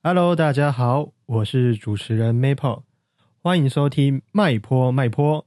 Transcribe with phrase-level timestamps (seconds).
[0.00, 2.84] Hello，大家好，我是主持人 Maple，
[3.42, 5.44] 欢迎收听麦坡麦坡。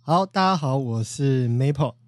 [0.00, 2.07] 好，大家好，我是 Maple。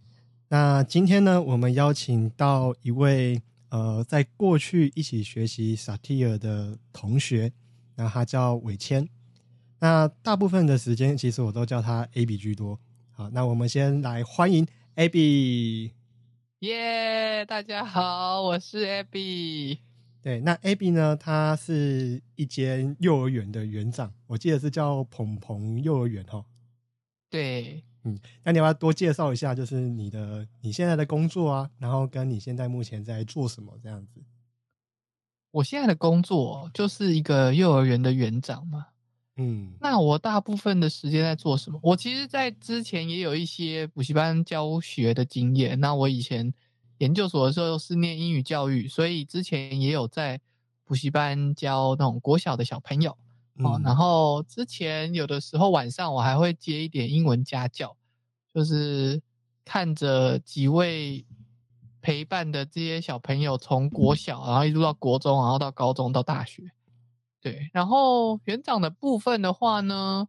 [0.53, 7.53] 那今天呢，我们邀请到一位呃，在过去一起学习萨提尔的同学，
[7.95, 9.08] 那他叫伟谦。
[9.79, 12.77] 那大部分的时间，其实我都叫他 A B 居多。
[13.13, 15.93] 好，那我们先来欢迎 A B。
[16.58, 19.79] 耶，大家好，我是 A B。
[20.21, 26.44] 对，那 A B 呢，他是一间幼儿园的园长，我记得是叫鹏鹏幼儿园哈。
[27.30, 27.85] 对。
[28.04, 34.22] 嗯，那你要不要多介绍一下，就是你的你现在的工作啊，然后跟你现在目前在做什么这样子？
[35.50, 38.86] 我现在的工作就是一个幼儿园的园长嘛。
[39.36, 41.80] 嗯，那我大部分的时间在做什么？
[41.83, 45.80] 我其实，在之前也有一些补习班教学的经验。
[45.80, 46.52] 那我以前
[46.98, 50.41] 研究所的时候是念英语教育，所以之前也有在
[50.84, 53.17] 补习班教那种国小的小朋友。
[53.58, 57.96] 哦，然后之前有的时候晚上我还会接一点英文家教，
[58.54, 59.20] 就是
[59.64, 61.24] 看着几位
[62.00, 66.70] 陪伴的这些小朋友从国小，然后一路到国中，然后到高中到大学。
[67.40, 70.28] 对，然后园长的部分的话呢，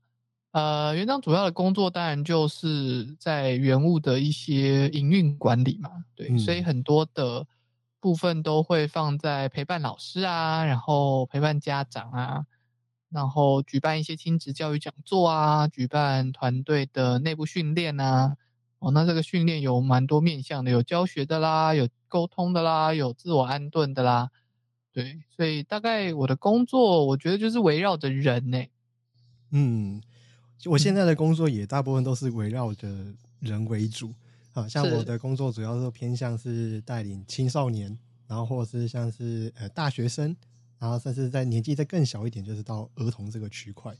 [0.51, 5.89] 呃，园长主要的工作当然就是在园务的一些营运管理嘛。
[6.15, 7.45] 对，所以很多的
[7.99, 12.45] 部分都会放在陪伴老师啊，然后陪伴家长啊。
[13.11, 18.37] 然后举办一些亲子教育讲座啊，举办团队的内部训练啊。
[18.79, 24.31] 哦，那这个训练有蛮多面向的，有教学的啦，有沟通的啦，有自我安顿的啦。
[24.91, 28.63] 对，所以大概我的工作，我觉得就是围绕着人呢。
[29.51, 30.01] 嗯，
[30.65, 32.87] 我现在的工作也大部分都是围绕着
[33.39, 34.13] 人为主。
[34.53, 37.95] 啊，像我的工作主要是偏向是带领青少年，
[38.27, 40.35] 然后或者是像是呃大学生。
[40.81, 43.95] 然后甚至在年纪再更小一点，就是到儿童这个区块，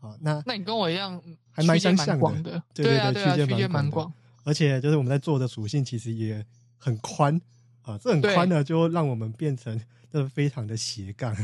[0.00, 4.10] 啊，那那你跟我一样，还蛮相像的，对对对，区间蛮广，
[4.42, 6.42] 而且就是我们在做的属性其实也
[6.78, 7.38] 很宽
[7.82, 9.78] 啊，这很宽呢，就让我们变成
[10.10, 11.36] 就是非常的斜杠。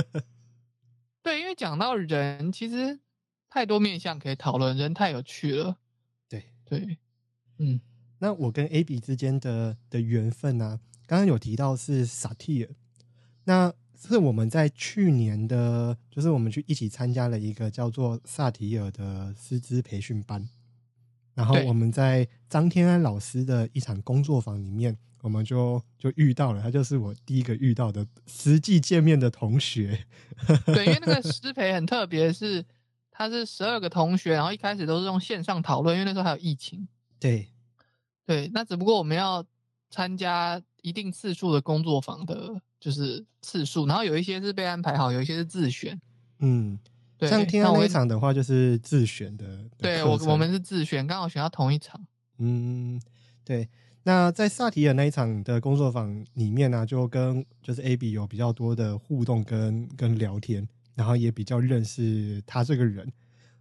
[1.24, 3.00] 对，因为讲到人，其实
[3.48, 5.78] 太多面向可以讨论，人太有趣了。
[6.28, 6.98] 对对，
[7.56, 7.80] 嗯，
[8.18, 12.70] 那我跟 A B 之间的的缘分呢，刚刚有提到是萨提尔，
[13.44, 13.72] 那。
[13.98, 20.48] 是我们在去年的，就是我们去一起参加了一个叫做萨提尔的师资培训班，
[21.34, 30.06] 然后我们在张天安老师的一场工作坊里面，我们就就遇到了他，就是我第一个遇到的实际见面的同学。
[30.66, 32.64] 对，因为那个师培很特别，是
[33.10, 36.86] 他是十二个同学，然后一开始都是用线上讨论，因为那时候还有疫情。
[37.18, 37.48] 对，
[38.26, 39.44] 对，那只不过我们要
[39.88, 42.60] 参加一定次数的工作坊的。
[42.78, 45.98] 就是次数，然后有一些是被安排好，有一些是自选。
[46.38, 46.78] 嗯，
[47.18, 49.68] 对像天安那一场的话，就是自选的。
[49.76, 52.06] 对我，我们是自选，刚好选到同一场。
[52.38, 53.00] 嗯，
[53.42, 53.68] 对。
[54.04, 63.10] 那在萨提尔那一场的工作坊里面呢，就跟就是 A B 有比较多的互动跟跟聊天，然后也比较认识他这个人。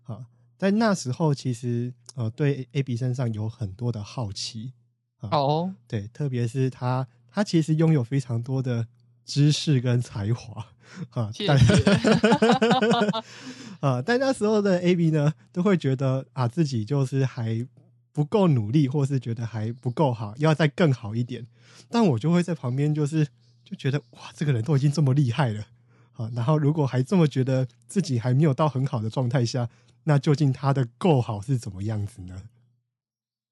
[0.03, 4.73] 啊，在那时候其实呃，对 A B 身上有很多的好奇。
[5.31, 8.87] 哦，对，特别是他，他其实拥有非常多的。
[9.27, 10.67] 知识跟才华，
[11.09, 11.83] 啊，但是
[13.81, 17.67] 啊，但那时候的 A B 呢，都会觉得啊，自己就是还
[18.13, 21.47] 不够努力，或是觉得还不够好，要再更好一点。
[21.89, 23.25] 但我就会在旁边，就是
[23.63, 25.65] 就觉得哇，这个人都已经这么厉害了，
[26.13, 29.67] 啊，然后如果还这么觉得自己还没有到很好的状态下，
[30.03, 32.43] 那究竟他的够好是怎么样子呢？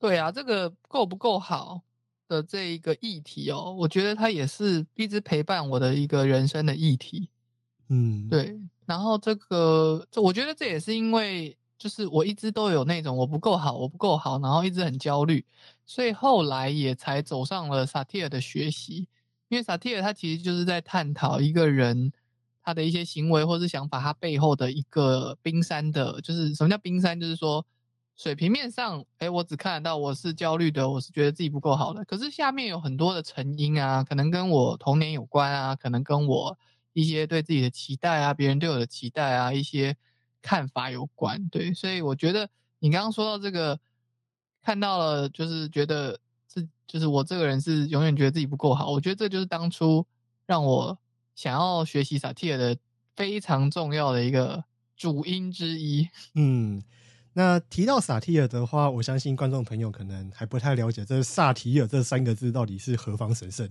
[0.03, 1.81] 对啊，这个够不够好？
[2.27, 7.29] 的这一个议题哦，我觉得它也是一直陪伴我的一个人生的议题。
[7.87, 8.59] 嗯，对。
[8.85, 15.45] 然后这个，这我觉得这也是因为，就是我一直都有那种我不够好，我不够好，然后一直很焦虑，
[15.85, 19.07] 所以后来也才走上了萨提尔的学习。
[19.47, 22.11] 因为萨提尔他其实就是在探讨一个人
[22.61, 27.17] 他的一些行为或是想法，他背后的一个冰山的，就是什么叫冰山？
[27.17, 27.65] 就是说。
[28.15, 32.05] 水平面上，哎，我只看得到我是焦虑的，我是觉得自己不够好的。
[32.05, 36.57] 可是下面有很多的成因啊，可能跟我童年有关啊，可能跟我
[36.93, 39.97] 一些对自己的期待啊，别人对我的期待啊，一些
[40.41, 41.49] 看法有关。
[41.49, 42.47] 对，所以我觉得
[42.79, 43.79] 你刚刚说到这个，
[44.61, 48.91] 看到了就是觉得自就是我这个人是永远觉得自己不够好。
[48.91, 50.05] 我觉得这就是当初
[50.45, 50.97] 让我
[51.33, 52.77] 想要学习萨提尔的
[53.15, 54.63] 非常重要的一个
[54.95, 56.07] 主因之一。
[56.35, 56.83] 嗯，
[57.33, 63.67] 那提到萨提尔的话，我相信观众朋友可能还不太了解，这萨提尔这三个字到底是何方神圣。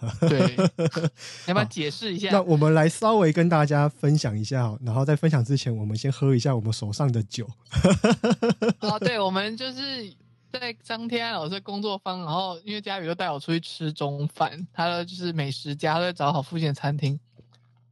[0.20, 0.56] 对，
[1.46, 2.30] 要不要解释一下？
[2.30, 7.46] 那我们来稍微跟大家分享一下，然后在分享之前，我们先喝一下我们手上的酒。
[8.80, 10.10] 啊，对，我们就是
[10.50, 17.20] 在张天安老师工作坊，然后因为佳宇都带我出去吃中饭，他的就是美食家，都会找好附近的餐厅，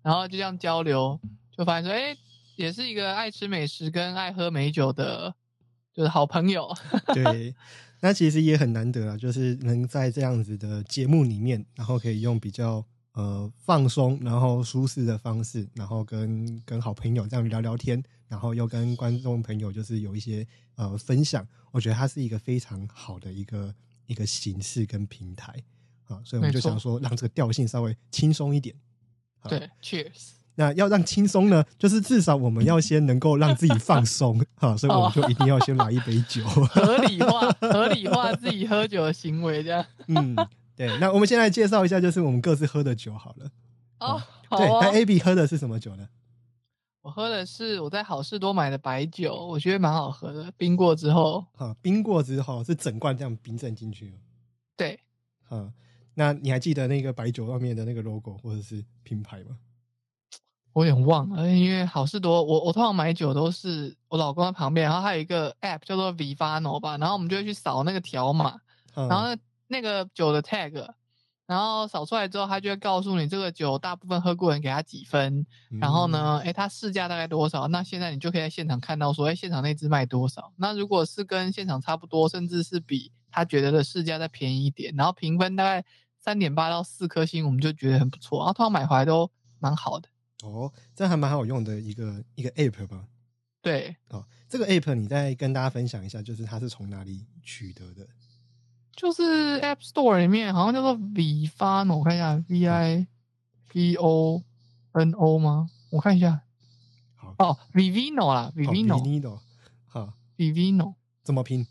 [0.00, 1.20] 然后就这样交流，
[1.54, 2.16] 就发现说，哎，
[2.58, 5.32] 也是一个爱吃美食跟爱喝美酒的，
[5.94, 6.68] 就是好朋友。
[7.14, 7.54] 对。
[8.00, 23.74] 那其实也很难得啊，就是能在这样子的节目里面，然后可以用比较呃放松，然后舒适的方式，然后跟跟好朋友这样聊聊天，然后又跟观众朋友就是有一些呃分享，我觉得它是一个非常好的一个
[24.06, 25.52] 一个形式跟平台
[26.04, 28.74] 啊，所以我们就想说让这个调性稍微轻松一点。
[29.48, 30.37] 对，Cheers。
[30.60, 36.42] 那要让轻松呢，就是至少我们要先能够让自己放松 哈，所以我们就一定要先来一杯酒，
[36.74, 39.86] 合理化合理化自己喝酒的行为，这样。
[40.08, 40.34] 嗯，
[40.74, 40.98] 对。
[40.98, 43.50] 那我们先来介绍一下，就是我们各自喝的酒好了。
[44.00, 44.20] 哦，
[44.50, 44.66] 对。
[44.80, 46.08] 那 A B 喝的是什么酒呢？
[47.02, 50.52] 我喝的是我在好事多买的白酒，我觉得蛮好喝的。
[50.56, 54.12] 冰过之后，哈，冰过之后是整罐这样冰镇进去
[54.76, 54.98] 对。
[55.52, 55.72] 嗯，
[56.14, 59.56] 那你还记得那个白酒外面的那个 logo 或者是品牌吗？
[60.72, 68.60] 我有点忘了，因为好事多，我我通常买酒都是我老公在旁边，然后还有一个 app 叫做 Vivano 吧，然后我们就会去扫那个条码，
[68.94, 69.36] 然后
[69.66, 70.86] 那个酒的 tag，
[71.46, 75.44] 然后扫出来之后，他就会告诉你这个酒大部分喝过人给他几分，
[75.80, 77.66] 然后呢，哎，他市价大概多少？
[77.68, 80.52] 那现在你就可以在现场看到说，哎，现场那只卖多少？
[80.56, 85.84] 那如果是跟现场差不多，甚至是比他觉得的市价再便宜一点，然后评分大概
[86.18, 90.08] 三点八到四颗星，我们就觉得很不错，然后通常买回来都蛮好的。
[90.42, 93.06] 哦，这还蛮好用的一个一个 app 吧？
[93.60, 98.06] 对，哦，这个 app 你再跟大家分享一下，就是它是从哪里取得的？
[98.94, 103.06] 就是 App Store 里面好像叫做 Vivano，我看一下，V I
[103.72, 104.42] V O
[104.90, 105.70] N O 吗？
[105.90, 106.42] 我看一下。
[107.14, 109.38] 好哦，Vivino 啦，Vivino，
[109.86, 111.64] 好，Vivino 怎么拼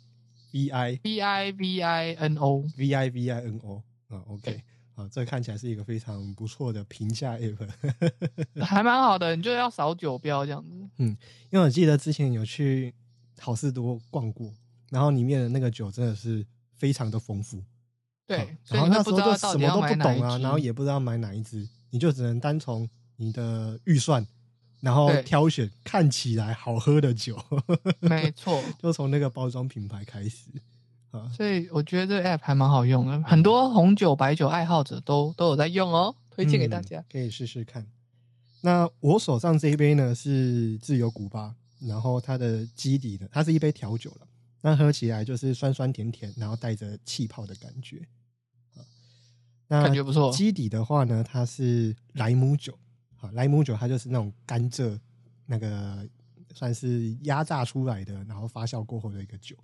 [0.54, 4.64] ？V I V I V I N O，V I V I N O，啊，OK。
[4.98, 7.70] 啊，这看起来是一个非常不错的评价 app，
[8.66, 9.36] 还蛮好的。
[9.36, 10.90] 你就要扫酒标这样子。
[10.98, 11.16] 嗯，
[11.52, 12.92] 因为我记得之前有去
[13.40, 14.52] 好事多逛过，
[14.90, 17.64] 然后里面的那个酒真的是非常的丰富。
[18.26, 24.26] 对，然后那时候就什么都不懂啊，然后也不知道买哪一支，你就只能单从你的预算，
[24.82, 27.40] 然后挑选看起来好喝的酒。
[28.00, 30.50] 没错， 就从那个包装品牌开始。
[31.32, 37.86] 所以我觉得这个 app 还蛮好用的，很多红酒、白酒爱好者都都有在用哦，推荐给大家，可以试试看。
[38.62, 44.28] 那我手上这一杯呢是自由古巴，然后它的基底呢，它是一杯调酒了，
[44.62, 48.02] 那喝起来就是酸酸甜甜，然后带着气泡的感觉
[49.68, 50.32] 那感觉不错。
[50.32, 52.78] 基底的话呢，它是莱姆酒，
[53.16, 55.00] 好，莱姆酒它就是那种甘蔗
[55.46, 56.08] 那个
[56.54, 59.56] 算是压榨出来的，然后发酵过后的一个酒。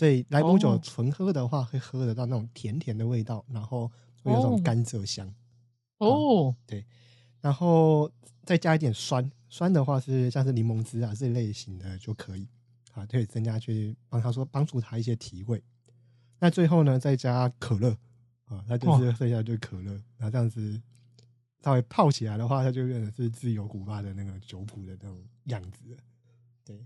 [0.00, 3.86] 所以莱姆酒纯喝的话，会喝得到那种甜甜的味道，然后
[4.22, 5.30] 会有种甘蔗香。
[5.98, 6.86] 哦，对，
[7.42, 8.10] 然后
[8.42, 12.48] 再加一点酸，酸的话是像是柠檬汁啊这类型的就可以，
[12.92, 15.62] 啊，可以增加去帮他说帮助他一些提味。
[16.38, 17.90] 那最后呢，再加可乐，
[18.46, 20.80] 啊，那就是剩下就是可乐，然后这样子
[21.62, 25.94] 稍微泡起来的话，它就变成是自由古巴的那个酒谱的那种样子。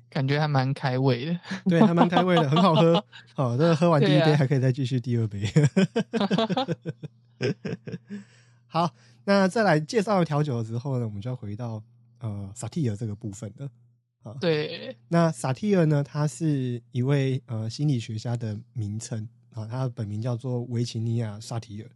[0.08, 3.04] 感觉还蛮开胃的， 对，还蛮开胃的，很好喝。
[3.34, 5.46] 好，这个喝完第一杯还可以再继续第二杯。
[8.66, 11.82] 好，那再来介绍调酒之后呢，我们就要回到
[12.20, 13.68] 呃萨提尔这个部分了。
[14.22, 21.90] 啊，对，那萨提尔呢，他是一位呃心理学家的名称啊，他的本名叫做维奇尼亚萨提尔。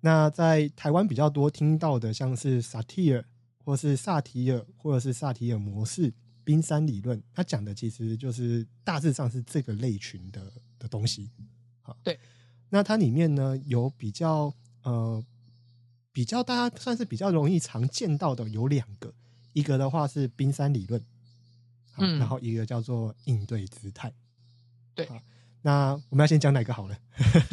[0.00, 3.24] 那在台湾比较多听到的，像是萨提尔，
[3.64, 6.12] 或是萨提尔，或者是萨提尔模式。
[6.44, 11.30] 冰山理论，它讲的其实就是大致上是这个类群的的东西。
[11.82, 12.18] 好，对。
[12.68, 15.24] 那它里面呢有比较呃
[16.12, 19.12] 比较大家算是比较容易常见到的有两个，
[19.52, 21.04] 一个的话是冰山理论，
[21.98, 24.12] 嗯，然后一个叫做应对姿态。
[24.94, 25.08] 对。
[25.64, 26.98] 那我们要先讲哪个好了？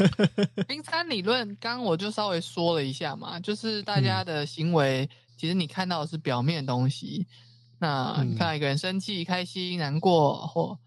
[0.67, 7.27] 冰山理论，刚刚我就稍微说了一下嘛，就是大家的行为，其实你看到的是表面东西。
[7.79, 10.77] 那你看到一个人生气、开心、难过或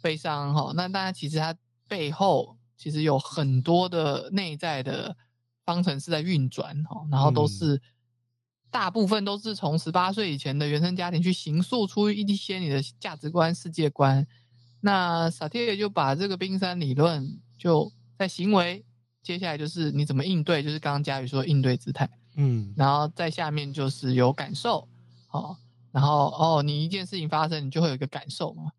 [0.00, 1.56] 悲伤哈，那大家其实他
[1.88, 5.16] 背后其实有很多的内在的
[5.64, 7.80] 方程式在运转哈，然后都是、
[8.70, 14.26] 大部分都是从十八岁以前的原生家庭去形塑出一些你的价值观、世界观。
[14.80, 18.84] 那萨提尔就把这个冰山理论就在行为，
[19.22, 22.10] 接下来就是你怎么应对，就是刚刚佳宇说的应对姿态。
[22.34, 24.88] 嗯然后在下面就是有感受，
[25.30, 25.56] 哦，
[25.92, 28.72] 然后哦，你一件事情发生，你就会有一个感受嘛。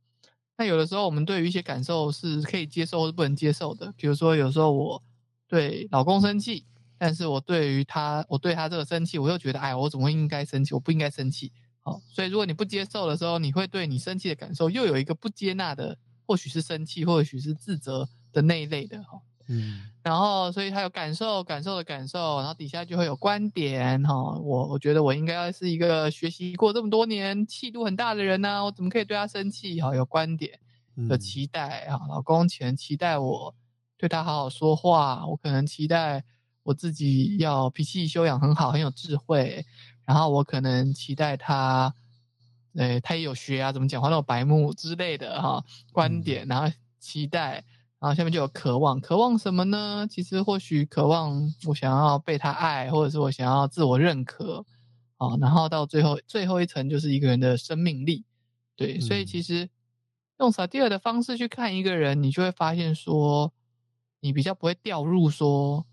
[0.57, 5.01] 那有的时候我们对于一些感受是可以接受或是不能接受的，比如说有时候我
[5.47, 6.65] 对老公生气，
[6.97, 10.73] 但是我对于他，我对他这个生气，我又觉得，哎，我怎么会应该生气？
[10.73, 11.51] 我不应该生气。
[11.81, 19.19] 好、所以如果你不接受的时候，你会对你生气的感受又有一个不接纳的，或许是生气，或许是自责的那一类的哈。
[19.47, 29.79] 嗯然后，所以他有感受，感受的感受，然后底下就会有观点哈、我我觉得我应该是一个学习过这么多年、气度很大的人呐、我怎么可以对他生气？
[29.81, 30.59] 哈、有观点，
[30.97, 33.55] 嗯有期待哈，老公可能期待我
[33.97, 36.21] 对他好好说话，我可能期待
[36.63, 39.65] 我自己要脾气修养很好，很有智慧，
[40.03, 41.93] 然后我可能期待他，
[42.75, 46.69] 呃，他也有学啊，怎么讲话那种白目之类的哈、观点，然后
[46.99, 47.63] 期待。
[48.03, 50.05] 然后下面就有渴望，渴望什么呢？
[50.09, 54.65] 其实或许渴望我想要被他爱，或者是我想要自我认可，
[55.15, 58.25] 啊，然后到最后最后一层就是一个人的生命力，
[58.75, 59.25] 对，所以嗯。
[59.25, 59.69] 其实
[60.39, 63.53] 用萨蒂尔的方式去看一个人，你就会发现说，
[64.19, 65.85] 你比较不会掉入说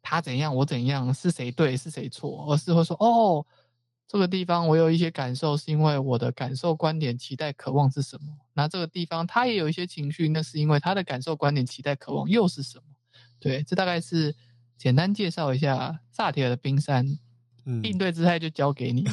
[0.00, 3.44] 他怎样我怎样是谁对是谁错，而是会说哦，
[4.08, 8.38] 这个地方我有一些感受，是因为我的感受、观点、期待、渴望是什么？
[8.54, 12.84] 那这个地方他也有一些情绪，那是因为他的感受、观点、期待、渴望又是什么？
[13.38, 14.34] 对，这大概是
[14.78, 17.06] 简单介绍一下萨提尔的冰山，
[17.66, 19.04] 嗯应对姿态就交给你。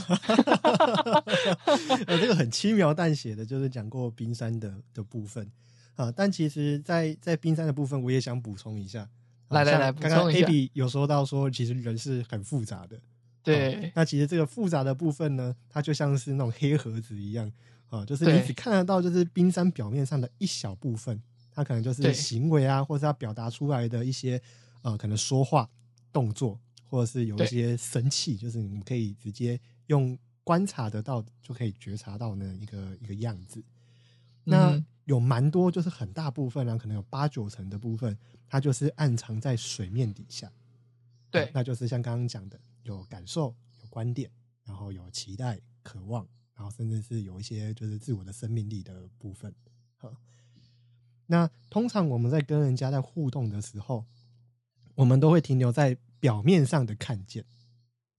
[2.07, 5.51] 呃，这个很轻描淡写的，就是讲过冰山的的部分
[5.95, 6.09] 啊。
[6.09, 9.01] 但其实在，在冰山的部分，我也想补充一下。
[9.01, 9.09] 啊
[9.49, 12.97] 来来来刚刚补充一下 AB 有说到说，其实人是很复杂的。
[13.45, 13.75] 对。
[13.75, 17.49] 哦，那其实这个复杂的部分呢，它就像是那种黑盒子一样
[17.89, 21.21] 啊，就是你只看得到就是冰山表面上的一小部分，
[21.53, 24.41] 它可能就是行为啊，或是它表达出来的一些
[24.81, 25.69] 呃，可能说话、
[26.11, 26.59] 动作，
[26.89, 33.63] 或者是有一些生气，就是你们可以直接用观察得到，就可以觉察到那一个一个样子。
[34.43, 40.51] 那嗯有蛮多，就是很大部分啊，可能有八九成的部分，它就是暗藏在水面底下。
[41.29, 41.51] 对。
[41.53, 44.31] 那就是像刚刚讲的，有感受、有观点，
[44.63, 49.53] 然后有期待、渴望，然后甚至是有一些就是自我的生命力的部分。
[49.97, 50.13] 好，
[51.27, 54.05] 那通常我们在跟人家在互动的时候，
[54.95, 57.43] 我们都会停留在表面上的看见。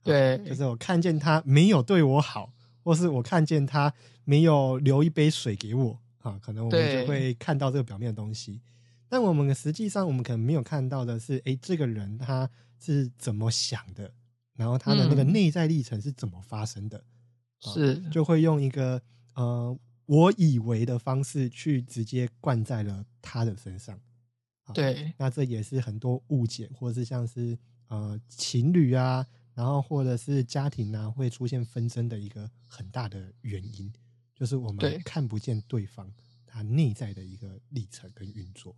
[0.02, 3.92] 对，就是我看见他没有对我好，或是我看见他
[4.24, 8.60] 没有留一杯水给我啊，可能我们就会看到这个表面的东西。
[9.08, 14.12] 但我们实际上，我们可能没有看到的是，哎，这个人他是怎么想的，
[14.56, 16.98] 然后他的那个嗯内在历程是怎么发生的，
[17.62, 19.00] 啊是，就会用一个
[19.34, 24.00] 呃我以为的方式去直接灌在了他的身上。
[24.64, 33.92] 啊对，那这也是很多误解，或者是像是呃情侣啊，然后或者是家庭啊，会出现纷争的一个很大的原因，
[34.34, 36.12] 就是我对们看不见对方
[36.44, 38.76] 他内在的一个历程跟运作。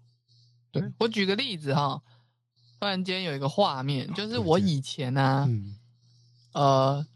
[0.71, 2.03] 对我举个例子哈，
[2.81, 5.75] 突然间有一个画面，就是我以前呢、嗯。
[6.53, 7.07] 呃，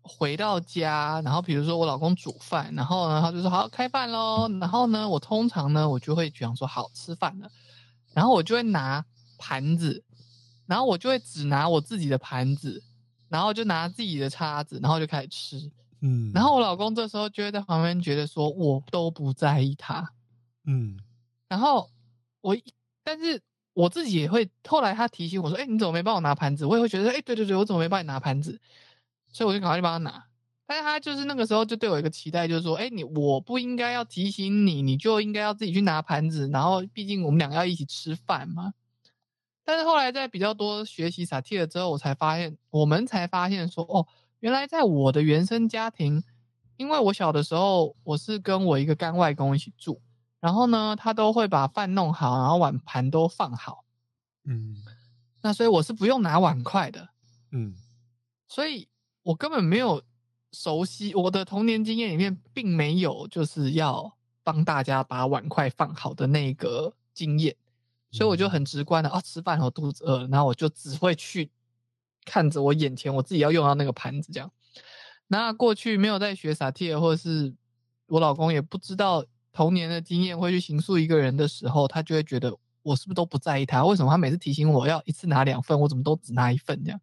[0.00, 7.50] 回到家，然后比如说我老公煮饭，然后呢，他就说好开饭喽，然后呢，我通常呢，我就会讲说好吃饭了，
[8.14, 9.04] 然后我就会拿
[9.36, 10.02] 盘子，
[10.66, 12.82] 然后我就会只拿我自己的盘子，
[13.28, 20.10] 然后就拿自己的叉子，然后就开始吃，嗯，然后我老公这时候就会在旁边觉得说我都不在意他，
[20.64, 20.98] 嗯。
[21.48, 21.90] 然后
[22.40, 22.56] 我，
[23.02, 23.42] 但是
[23.80, 28.60] 我自己也会，后来他提醒我说：“哎、你怎么没帮我拿盘子？”我也会觉得：“哎、对对对，我怎么没帮你拿盘子？”
[29.32, 30.24] 所以我就赶快去帮他拿。
[30.66, 36.48] 但是他就是那个时候就对我一个期待，就是说：“哎、你我不应该要提醒你，你就应该要自己去拿盘子。
[36.52, 38.74] 然后毕竟我们两个要一起吃饭嘛。”
[39.64, 44.06] 但是后来在比较多学习萨提尔之后，我才发现，我们才发现说：“哦，
[44.40, 46.22] 原来在我的原生家庭，
[46.76, 50.00] 因为我小的时候我是跟我一个干外公一起住。”
[50.40, 53.84] 然后呢，他都会把饭弄好，然后碗盘都放好。
[54.44, 54.76] 嗯
[55.42, 57.08] 那所以我是不用拿碗筷的，
[57.50, 57.74] 嗯
[58.48, 58.88] 所以
[59.22, 60.02] 我根本没有
[60.52, 67.54] 熟悉我的童年经验里面，并没有就是要帮大家把碗筷放好的那个经验，
[68.10, 71.50] 所以我就很直观的啊，吃饭我肚子饿了，然后我就只会去
[72.24, 74.50] 看着我眼前我自己要用到那个盘子这样。
[75.28, 77.54] 那过去没有在学萨提尔，或者是
[78.06, 83.84] 我老公也不知道童年的经验会去形塑一个人的时候，他就会觉得我是不是都不在意他？
[83.84, 87.00] 为什么他每次提醒我要一次拿两份，我怎么都只拿一份这样？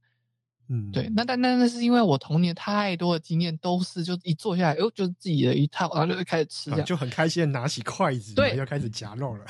[0.69, 9.45] 嗯，对，那但那那是因为我童年太多的经验都是就一坐下来，哦，就是自己的一套，然后就开始吃这样，啊就很开心的拿起筷子，对然后要开始夹肉了。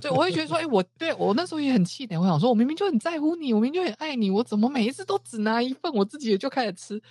[0.00, 7.02] 对，我会觉得说，哎、我对我那时候也很气馁，我想说，我明明就很在乎你，我明明就很爱你，我怎么每一次都只拿一份，我自己也就开始吃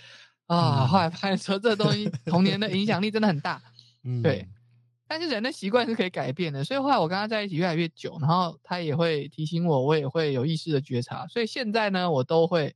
[0.47, 0.85] 啊？
[0.85, 3.61] 嗯后来发现说，这东西童年的影响力真的很大，
[4.03, 4.47] 嗯，对
[5.13, 12.75] 但是人的习惯是可以改变的，所以后来我跟他在一起越来越久，然后他也会提醒我，我也会有意识的觉察，所以现在呢，我都会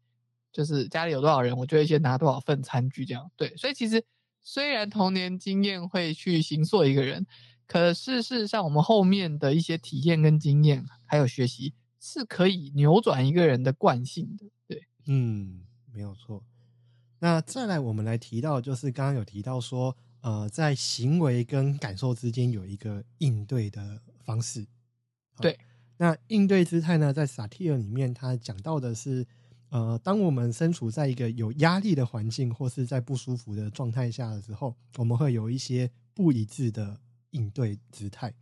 [0.51, 3.31] 就是家里有多少人，我就会先拿多少份餐具这样。
[3.35, 4.05] 对，所以其实
[4.43, 7.25] 虽然童年经验会去形塑一个人，
[7.65, 14.45] 可是事实上我们后面的一些体验跟经验还有学习是可以扭转一个人的惯性的。
[14.67, 16.43] 对，嗯，没有错。
[17.17, 24.67] 那再来，我们来提到，就是刚刚有提到说，呃，在行为跟感受之间有一个应对的方式。
[25.39, 25.57] 对，
[25.95, 29.25] 那应对姿态呢，在萨提尔里面，他讲到的是，
[29.69, 38.33] 呃，当我们身处在一个有压力的环境，或是在不舒服的状态下的时候，我们会有一些不一致的应对姿态。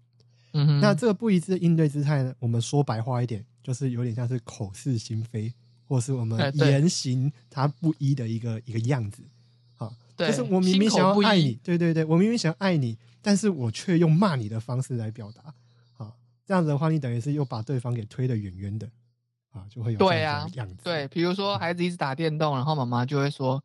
[0.54, 9.22] 嗯哼，那这个不一致的应对姿态呢，我们说白话一点，就是有点像是口是心非，或是我们言行它不一的一个一个样子。
[10.17, 15.53] 就是我明明想要爱你，对对对，我明明想要爱你，但是我却用骂你的方式来表达。
[15.98, 16.13] 啊，
[16.45, 18.89] 这样子的话，你等于是又把对方给推得远远的，
[19.51, 20.48] 啊，就会有这对啊。
[20.84, 23.63] 对，比如说孩子一直打电动，然后妈妈就会说：“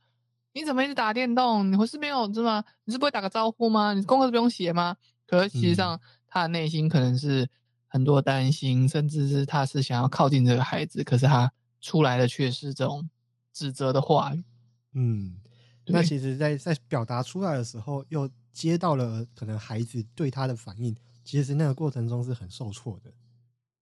[0.55, 1.71] 你怎么一直打电动？
[1.71, 2.65] 你不是没有是吗？
[2.85, 3.93] 你是不会打个招呼吗？
[3.95, 7.49] 你功课不用写吗？”可是其实上，他的内心可能是
[7.87, 13.09] 很多担心，甚至是他是想要靠近这个孩子，可是他出来的却是这种
[13.53, 14.43] 指责的话语。
[14.95, 15.37] 嗯，
[15.93, 20.95] 那其实在，在表达出来的时候，又接到了可能孩子对他的反应，
[21.25, 23.13] 其实那个过程中是很受挫的。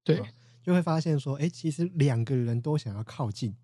[0.04, 0.28] 对啊
[0.62, 3.54] 就会发现说，哎，其实两个人都想要靠近，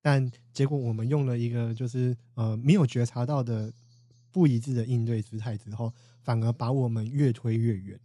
[0.00, 3.72] 但结果我们用了一个就是呃没有觉察到的
[4.30, 8.00] 不一致的应对姿态之后，反而把我们越推越远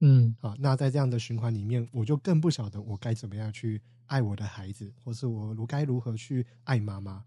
[0.00, 0.56] 嗯，啊。
[0.58, 7.24] 那在这样的循环里面，我就更不晓得我该怎么样去爱我的孩子，或是我如该如何去爱妈妈。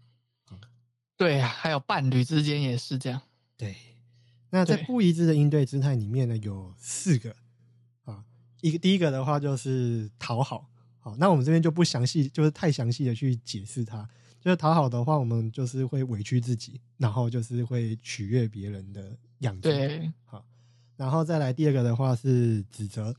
[1.22, 3.20] 对啊，还有伴侣之间也是这样。
[3.56, 3.76] 对，
[4.50, 7.36] 那在不一致的应对姿态里面呢，有四个
[8.04, 8.24] 啊。
[8.60, 14.08] 一个第一个的话就是讨好，好，那我们这边就不详细，就是太详细的去解释它。
[14.40, 20.44] 就是讨好的话，我们就是会委屈自己，然后就是会取悦别人的样子。，对，好，
[20.96, 23.14] 然后再来第二个的话是指责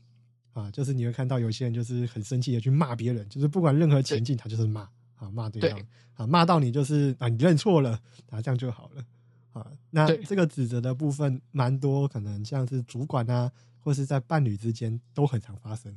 [0.52, 4.86] 啊，就是你会看到有些人就是很生气的去骂别人，就是不管任何情境，他就是骂
[5.24, 5.80] 啊，骂对方
[6.14, 7.98] 啊，骂到你就是啊，你认错了，
[8.30, 9.04] 啊，这样就好了
[9.52, 9.66] 啊。
[9.90, 15.96] 那这个指责的部分蛮多，可能像是主管啊，或是在伴侣之间都很常发生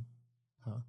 [0.62, 0.84] 啊。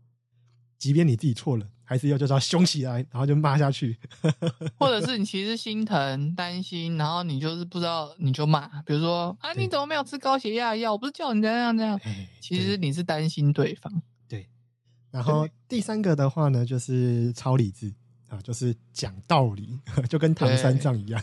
[0.79, 3.99] 即便你自己错了，还是要就是要凶起来，然后就骂下去。
[4.79, 10.93] 或者是你其实心疼、担心，然后你就是不知道，你就骂，比如说啊，你怎么没有吃高血压药？
[10.93, 11.99] 我不是叫你这样这样。
[12.05, 13.93] 哎其实你是担心对方。
[14.29, 14.49] 对，
[15.11, 17.93] 然后第三个的话呢，就是超理智
[18.29, 21.23] 啊，就是讲道理， 就跟唐三藏一样。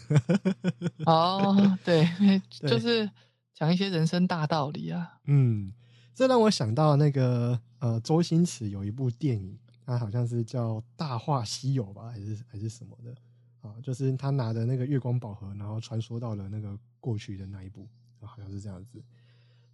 [1.06, 2.08] 哦，对，
[2.50, 3.10] 就是
[3.54, 5.20] 讲一些人生大道理啊。
[5.26, 5.72] 嗯，
[6.14, 13.16] 这让我想到那个呃，周星驰有一部电影，它好像是叫《大话西游》吧，还是还是什么的
[13.62, 13.76] 啊？
[13.84, 17.88] 就是他拿着那个月光宝盒，然后穿梭到了那个过去的那一步，
[18.20, 19.04] 啊好像是这样子。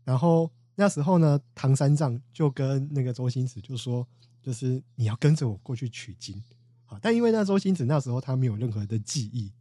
[0.03, 4.05] 然后那时候呢，唐三藏就跟那个周星驰就说，
[4.41, 6.41] 就是你要跟着我过去取经
[6.91, 6.99] 啊。
[7.01, 9.51] 但因为那周星驰那时候他没有任何的记忆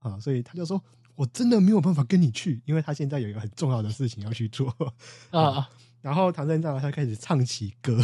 [0.00, 0.82] 啊，所以他就说。
[1.18, 4.72] 我真的没有办法跟你去，因为他现在有一个很重要的事情要去做。
[5.32, 5.68] 啊，
[6.00, 7.98] 然后唐三藏他开始唱起歌，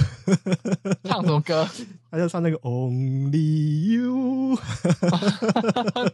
[1.04, 1.64] 唱什么歌？
[2.10, 4.58] 他就唱那个 Only You，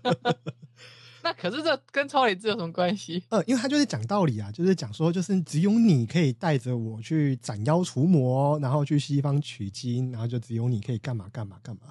[1.25, 3.23] 那可是这跟超理智有什么关系？
[3.31, 11.85] 呃，因为他就是讲道理啊，就是讲说，就是只有你可以带着我去斩妖除魔，然后去西方取经，然后就只有你可以干嘛干嘛干嘛。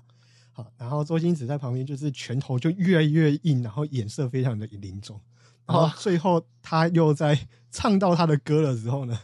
[0.59, 5.19] 好，然后周星驰在旁边就是拳头就越来越硬，然后眼色非常的凝重。
[5.65, 9.17] 然后哦最后他又在唱到他的歌的时候呢，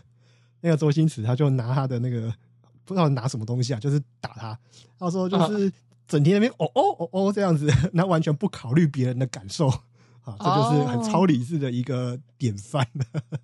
[0.61, 2.33] 那个周星驰他就拿他的那个
[2.85, 4.57] 不知道拿什么东西啊，就是打他。
[4.97, 5.69] 他说就是
[6.07, 9.69] 整天那边哦哦哦哦这样子，那完全不考虑别人的感受
[10.25, 12.83] 啊，这就是很哦超理智的一个典范。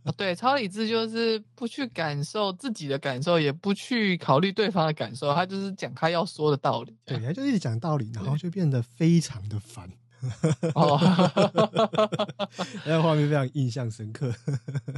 [0.04, 6.98] 啊 对，超理智就是不去感受自己的感受，也不去考虑对方的感受，他就是讲他要说的道理。
[7.06, 9.88] 对，他就一直讲道理，然后就变得非常的烦，
[10.74, 10.98] 哦，
[12.86, 14.34] 那个画面非常印象深刻。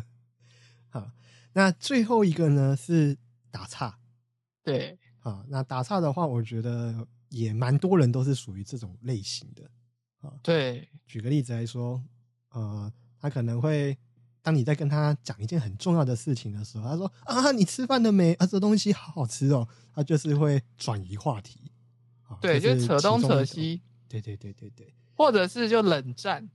[0.89, 1.11] 好，
[1.53, 3.17] 那最后一个呢是
[3.51, 3.99] 打岔
[4.63, 9.69] 对，啊，那打岔的话，我觉得也蛮多人都是属于这种类型的。
[10.41, 12.03] 对，举个例子来说，
[12.49, 13.97] 呃，他可能会
[14.41, 18.33] 当你在跟他讲一件很重要的事情的时候，他说啊，你吃饭了没？
[18.33, 21.71] 啊，这东西好好吃哦，他就是会转移话题。
[22.23, 23.43] 啊对，就是扯东扯。
[23.45, 24.93] 西，对对对对对。
[25.15, 26.49] 或者是就冷战。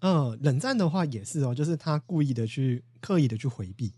[0.00, 3.92] 嗯，冷战的话也是哦，就是他故意的去刻意的去回避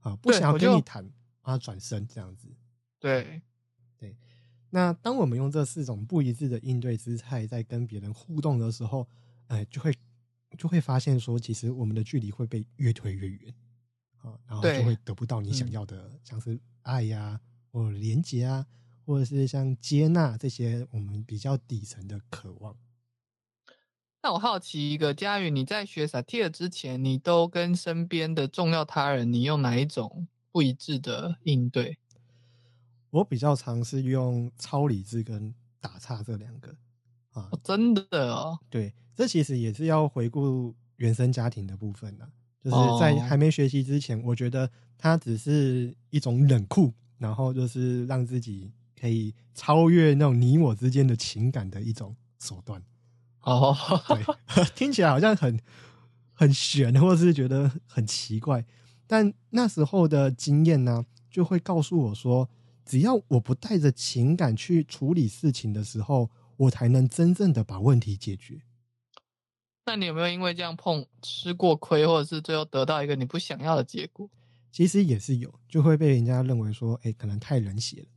[0.00, 1.10] 啊，不想要跟你谈
[1.42, 2.48] 啊，转身这样子。
[3.00, 3.40] 对，
[4.70, 9.06] 那当我们用这四种不一致的应对姿态在跟别人互动的时候，
[9.46, 9.94] 呃，就会
[10.58, 13.54] 就会发现说，其实我们的距离会被越推越远
[14.18, 18.66] 啊，然后就会得不到你想嗯要的，像是爱呀、或者连接啊，
[19.04, 22.76] 或者是像接纳这些我们比较底层的渴望。
[24.22, 31.96] 那我好奇一个，佳宇，你在学萨提尔之前，你都跟身边的重要他人，你用哪一种不一致的应对？
[33.16, 36.70] 我比较常是用超理智跟打岔这两个
[37.32, 42.28] 啊哦，，真的哦，对，这其实也是要回顾原生家庭的部分呢。
[42.62, 52.82] 就是哦在还没学习之前，我觉得它只是一种冷酷，然后就是让自己可以超越那种你我之间的情感的一种手段。
[53.42, 53.74] 哦，
[54.08, 55.58] 对， 听起来好像很
[56.32, 58.66] 很玄，或是觉得很奇怪。
[59.06, 62.50] 但那时候的经验呢，就会告诉我说，
[62.86, 68.62] 只要我不带着情感去处理事情的时候，我才能真正的把问题解决。
[69.84, 74.30] 那你有没有因为这样碰吃过亏，或者是最后得到一个你不想要的结果？
[74.72, 78.08] 其实也是有，就会被人家认为说，哎，可能太冷血了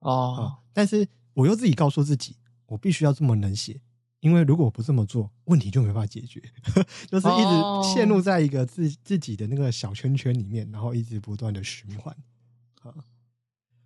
[0.00, 3.80] 啊、哦，但是我又自己告诉自己，我必须要这么冷血，
[4.20, 6.40] 因为如果我不这么做，问题就没办法解决，
[7.10, 12.16] 就是一哦直陷入在一个自自己的那个小圈圈里面，然后一直不断的循环。
[12.82, 12.94] 啊，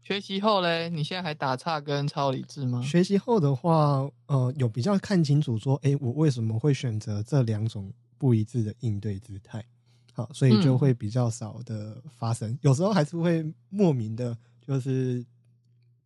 [0.05, 2.83] 学习后嘞，你现在还打岔跟超理智吗？
[2.83, 9.65] 学习后的话，呃，有比较看清楚说，哎，我为什么会选择这两种不一致的应对姿态？
[10.13, 15.25] 好，所以就嗯会比较少的发生，有时候还是会莫名的，就是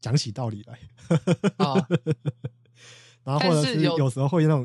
[0.01, 0.79] 讲起道理来。
[1.57, 1.75] 啊，
[3.25, 4.65] 然后或者是有有时候会那种，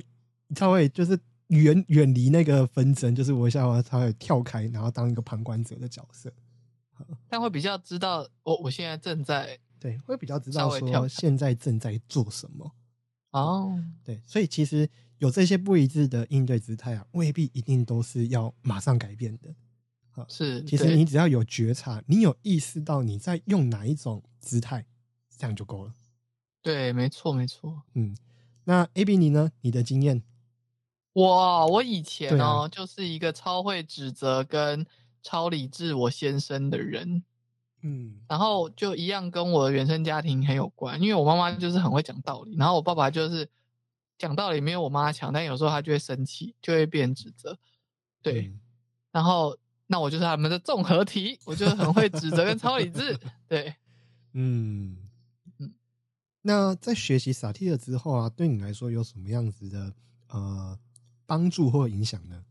[0.54, 6.32] 他会就是远远离那个纷争，就是我想要他会跳开，然后当一个旁观者的角色，
[7.30, 12.72] 但会比较知道我我现在正在对，会比较知道说现在正在做什么。
[13.32, 19.54] 哦，对，所以其实有这些不一致的应对姿态啊，未必一定都是要马上改变的。
[20.30, 24.86] 是，其实你只要有觉察，你有意识到你在用哪一种姿态，
[25.36, 25.96] 这样就够了。
[26.62, 27.82] 对，没错没错。
[27.96, 28.16] 嗯，
[28.66, 29.52] 那 A B 你呢？
[29.62, 30.22] 你的经验？
[31.13, 34.86] 我，我以前哦，就是一个超会指责跟
[35.23, 37.23] 超理智我先生的人，
[37.81, 38.19] 嗯。
[38.27, 43.49] 然后就一样跟我的原生家庭很有关，因为我妈妈就是很会讲道理，然后我爸爸就是
[44.17, 47.57] 讲道理没有我妈强，但有时候他就会生气，就会被人指责，
[48.21, 48.59] 对，嗯。
[49.12, 49.57] 然后
[49.88, 53.75] 那我就是他们的综合体，我就是很会指责跟超理智，对，
[54.33, 54.97] 嗯
[55.59, 55.73] 嗯。
[56.41, 59.93] 那在学习萨提尔之后啊，对你来说有什么样子的
[60.27, 60.77] 呃
[61.25, 62.43] 帮助或影响呢？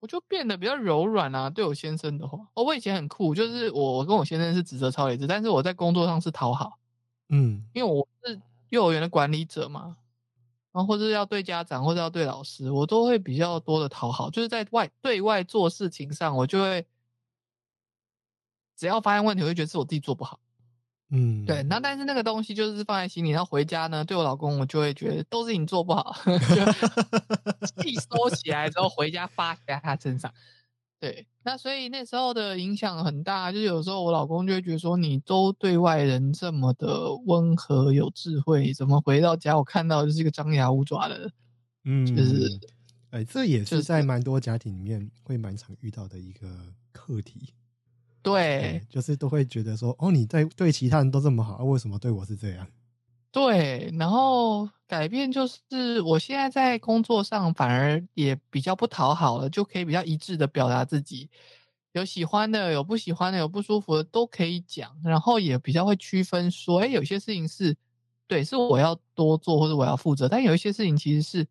[0.00, 1.50] 我就变得比较柔软啊。
[1.50, 6.78] 对我先生的话，哦，我以前很酷，就是我我跟我先生是指责超理智，但是我在工作上是讨好。
[7.30, 9.96] 嗯因为我是幼儿园的管理者嘛，
[10.72, 16.86] 然后或者要对家长或者要对老师，我都会比较多的讨好，就是在外对外做事情上，我就会
[18.76, 20.38] 只要发现问题，我就觉得是我自己做不好。
[21.10, 30.32] 嗯，对，那但是那个东西就是放在心里，然后回家呢，对我老公我就会觉得都是你做不好， 就气收起来之后回家发在他身上。
[31.00, 41.30] 对，那所以那时候的影响很大，就是有时候我老公就会觉得说，你都对外人这么的温和有智慧，怎么回到家我看到就是一个张牙舞爪的？
[41.84, 42.50] 嗯，就是
[43.10, 46.48] 哎，这也是是在蛮多家庭里面会蛮常遇到的一个
[46.92, 47.54] 课题。
[48.22, 52.66] 对就是都会觉得说，哦，你在对其他人都这么好，啊为什么对我是这样？
[53.30, 61.28] 对，然后改变就是我现在在工作上反而也比较不讨好了，就可以比较一致的表达自己，
[61.92, 67.76] 有喜欢的，有不喜欢的，有不舒服的都可以讲，然后也比较会区分说，哎，有些事情是
[68.26, 71.46] 对，是我要多做或者我要负责，但有一些事情其实是，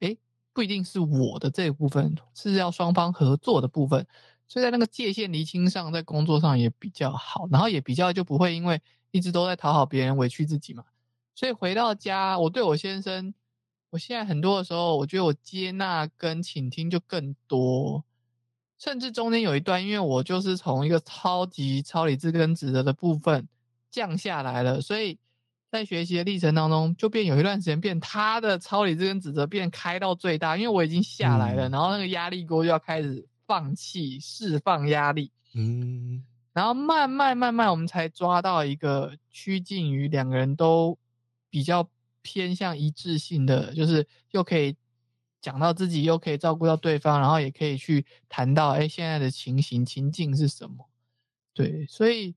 [0.00, 0.16] 哎，
[0.52, 4.06] 不一定是我的这一部分，是要双方合作的部分，
[4.48, 8.80] 所以在那个界限厘清上，在工作上也比较好，然后也比较就不会因为
[9.10, 10.84] 一直都在讨好别人，委屈自己嘛。
[11.34, 13.32] 所以回到家，我对我先生，
[13.90, 18.02] 我现在很多的时候，我觉得我接纳跟倾听就更多，
[18.78, 23.46] 甚至中间有一段，因为我就是从一个超级超理智跟指责的部分，
[23.90, 25.18] 降下来了，所以
[25.70, 40.98] 在学习的历程当中，就变有一段时间变他的超理智跟指责变开到最大，因为我已经下来了，嗯然后那个压力锅就要开始放弃释放压力，嗯然后慢慢慢慢我们才抓到一个趋近于两个人都
[41.48, 41.88] 比较
[42.20, 44.76] 偏向一致性的，就是又可以
[45.40, 50.90] 讲到自己，又可以照顾到对方，然后也可以去谈到哎现在的情形情境是什么。
[51.54, 52.34] 对，所以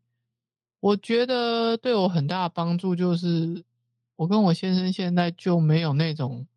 [0.79, 3.63] 我觉得对我很大的帮助就是，
[4.15, 6.47] 我跟我先生现在就没有那种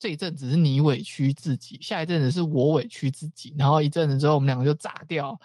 [0.00, 5.38] 这一阵子是你委屈自己，下一阵子是我委屈自己，然后一阵子之后我们两个就炸掉。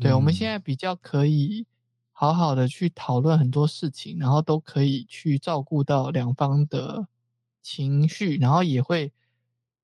[0.00, 1.66] 对，我们现嗯在比较可以
[2.10, 7.06] 好好的去讨论很多事情，然后都可以去照顾到两方的
[7.62, 9.12] 情绪，然后也会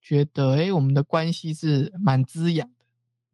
[0.00, 2.84] 觉得，哎，我们的关系是蛮滋养的。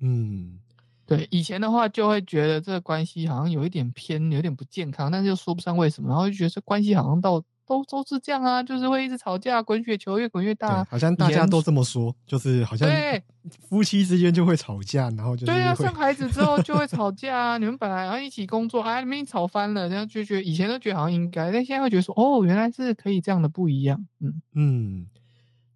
[0.00, 0.58] 嗯
[1.06, 13.22] 对，以前的话就会觉得这个关系好像有一点偏，有点不健康，但是又说不上为什么，然后就觉得这关系好像到都都是这样啊，就是会一直吵架，滚雪球越滚越大好像大家都这么说，就是好像对
[13.68, 17.58] 夫妻之间就会吵架，然后就是对啊，生孩子之后就会吵架啊。
[17.58, 24.04] 你们本来要一起工作，哎，你们已经吵翻了，然后就觉得以前都觉得好像应该，但现在会觉得说，哦，原来是可以这样的不一样。
[24.18, 25.06] 嗯，嗯。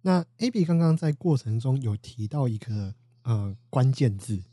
[0.01, 4.43] 那 A B 刚刚在过程中有提到一个呃关键字，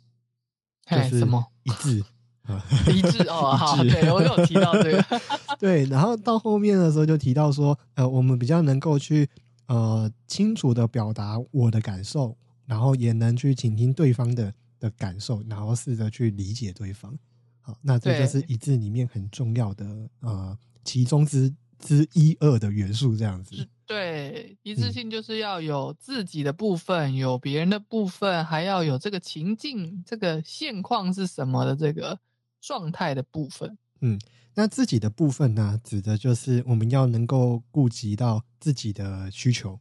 [0.86, 2.06] 就，是什么一致啊，
[2.92, 3.56] 一致哦？
[3.56, 5.04] 好，对我有提到这个。
[5.58, 9.28] 对，然后到后面的时候就提到说，呃，我们比较能够去
[9.66, 17.16] 呃清楚的表达我的感受，然后也能去倾听对方的的感受，然后试着去理解对方。
[17.60, 19.86] 好，那这就是一致里面很重要的
[20.20, 23.54] 呃其中之之一二的元素，这样子。
[23.86, 32.18] 对，一嗯致性就是要有自己的部分，有别人的部分，还要有这个情境、这个现况是什么的这个
[32.62, 33.76] 状态的部分。
[34.00, 34.18] 嗯
[34.54, 39.80] 那自己的部分呢，指的就是我们要能够顾及到自己的需求，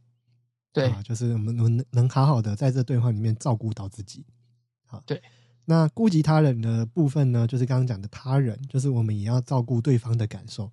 [0.72, 4.24] 对，啊，就是我们能能好好的在这对话里面照顾到自己。
[4.86, 5.22] 好，对。
[5.66, 10.72] 那顾及他人的部分呢，就是刚刚讲的他人，就是我们也要照顾对方的感受，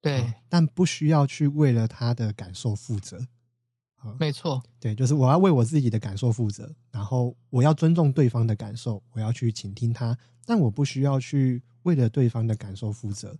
[0.00, 3.26] 对，啊但不需要去为了他的感受负责。
[3.96, 10.16] 好，没错，对，就是我要为我自己的感受负责，然后我要尊重对方的感受，我要去倾听他，
[10.48, 13.36] 但我不需要去为了对方的感受负责。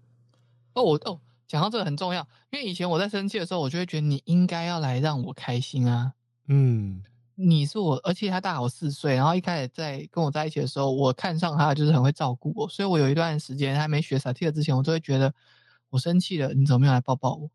[0.74, 6.12] 哦，我哦，讲到这个很重要，因为以前我在生气的时候，我就会觉得你应该要来让我开心啊。
[6.48, 7.02] 嗯
[7.34, 15.32] 你是我，而且他大我四岁，然后一开始在跟我在一起的时候，我看上他就是很会照顾我，所以我有一段时间还没学萨提尔之前，我都会觉得
[15.88, 17.50] 我生气了，你怎么没有来抱抱我？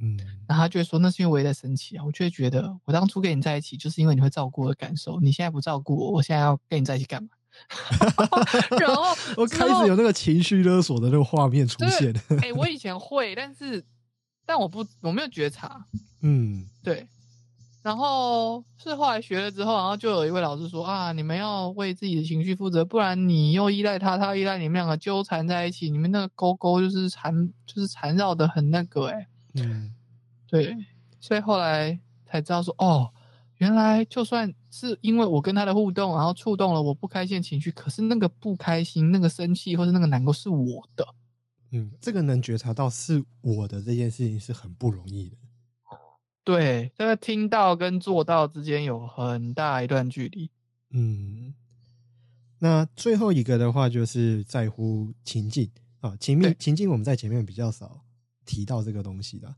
[0.00, 7.28] 嗯然后他就会说那是因为我也在生气啊，我就会觉得我当初跟你在一起就是因为你会照顾我的感受，你现在不照顾我，我现在要跟你在一起干嘛？
[8.78, 12.14] 然后 我开始有那个情绪勒索的那个画面出对现。
[12.42, 13.84] 哎、 我以前会，但是
[14.46, 15.86] 但我不我没有觉察，
[16.22, 17.06] 嗯对。
[17.82, 29.92] 然后是后来学了之后，然后就有一位老师说啊，你们要为自己的情绪负责，不然你又依赖他，他又依赖你们两个纠缠在一起，你们那个勾勾就是缠就是缠绕的很那个哎、嗯
[30.48, 30.74] 对，
[31.20, 33.10] 所以后来才知道说哦，
[33.58, 41.06] 原来就算是因为我跟他的互动，然后触动了我不开心的情绪，可是那个不开心、那个生气或者那个难过是我的。
[41.70, 45.36] 嗯，这个能觉察到是我的这件事情是很不容易的。
[46.42, 50.50] 对，这个听到跟做到之间有很大一段距离。
[50.90, 51.54] 嗯，
[52.58, 58.04] 那最后一个的话就是在乎情境啊，情境情境我们在前面比较少
[58.44, 59.54] 提到这个东西的。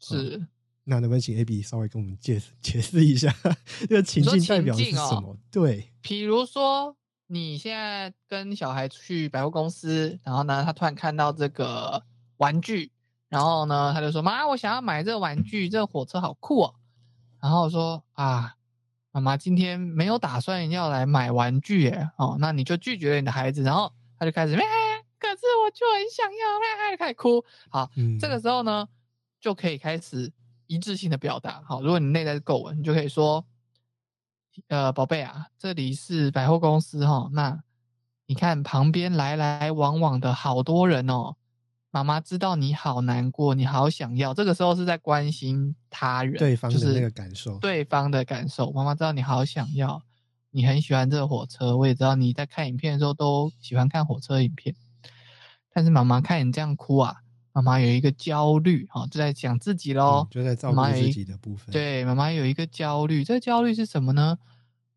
[0.00, 0.46] 是，
[0.84, 3.34] 那能不能请 A B 稍微跟我们解释解释一下
[3.88, 5.36] 这个情境代表的是什么？
[5.50, 6.94] 对，比如说
[7.26, 12.04] 你现在跟小孩去百货公司，然后呢，他突然看到这个
[12.36, 12.92] 玩具，
[13.28, 16.74] 然后呢，他就说：“妈，我想要买这个玩具，这个火车好酷哦。”
[17.40, 18.54] 然后说：“啊，
[19.10, 27.42] 妈妈今天没有打算要来买玩具耶，哦，那你就拒绝了你的孩子。”然后他就开始，可是我就很想要，就开始哭。
[27.70, 28.86] 好，嗯，这个时候呢，
[29.40, 30.30] 就可以开始
[30.66, 31.62] 一致性的表达。
[31.66, 33.44] 好，如果你内在是够稳，你就可以说
[34.68, 37.62] ：“呃，宝贝啊，这里是百货公司哈、那
[38.26, 41.36] 你看旁边来来往往的好多人哦。
[41.90, 44.34] 妈妈知道你好难过，你好想要。
[44.34, 47.56] 这个时候是在关心他人，对方就是的那个感受。
[47.58, 48.72] 对方的感受。
[48.72, 50.02] 妈妈知道你好想要，
[50.50, 54.74] 你很喜欢这个火车，我也知道你在看影片的时候都喜欢看火车影片。
[55.72, 57.16] 但是妈妈看你这样哭啊，
[57.54, 60.28] 妈妈有一个焦虑，哈、就在讲自己喽嗯。
[60.28, 64.36] 就在照顾自己的部分。，对，妈妈有一个焦虑，这个焦虑是什么呢？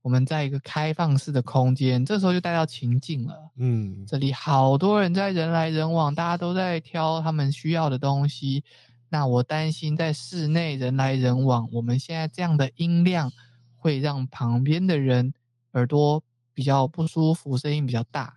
[0.02, 3.52] 我们在一个开放式的空间，这时候就带到情境了。
[3.58, 8.64] 嗯这里好多人在人来人往，大家都在挑他们需要的东西。
[9.10, 13.32] 那我担心在室内人来人往，我们现在这样的音量
[13.76, 15.34] 会让旁边的人
[15.74, 18.37] 耳朵比较不舒服，声音比较大。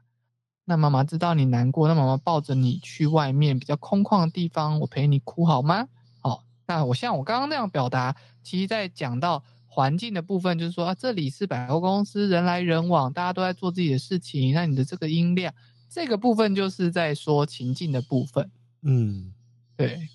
[0.71, 5.89] 那妈妈知道你难过，那妈妈抱着你去外面比较空旷的地方，我陪你哭好吗？
[6.21, 14.55] 好，那我像我刚刚那样表达，其实在讲到环境的部分，就是说啊，这里是百货公司，人来人往，大家都在做自己的事情。
[14.55, 15.53] 那你的这个音量，
[15.89, 18.49] 这个部分就是在说情境的部分，
[18.83, 19.33] 嗯，
[19.77, 20.09] 对。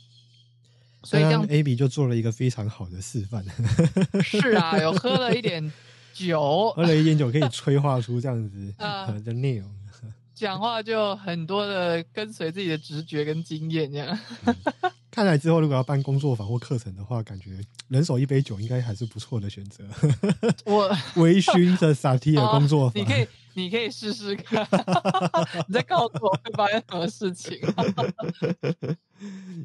[1.04, 3.46] 所以这样 A B 就做了一个非常好的示范，
[4.24, 5.70] 是啊，有喝了一点
[6.13, 9.70] 酒，喝了一点酒可以催化出这样子啊 的内容。
[10.36, 14.19] 讲话就很多的跟随自己的直觉跟经验这样。
[15.10, 19.86] 看来之后如果要办工作坊或课程的话，感觉人手一杯酒应该还是不错的选择。
[20.65, 24.67] 我 微醺的萨提尔工作坊，你可以，你可以试试看，
[25.69, 27.58] 你再告诉我会发生什么事情。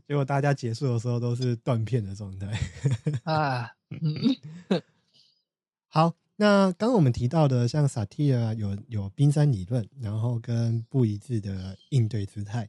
[0.07, 2.47] 结果大家结束的时候都是断片的状态。
[3.25, 4.81] 啊，嗯，
[5.89, 12.67] 好，那刚刚我们提到的，像萨提尔有有冰山理论，然后跟不一致的应对姿态。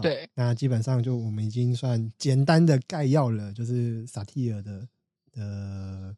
[0.00, 4.88] 对，那基本上就我们已经算简单的概要了，就是萨提尔的
[5.32, 6.16] 的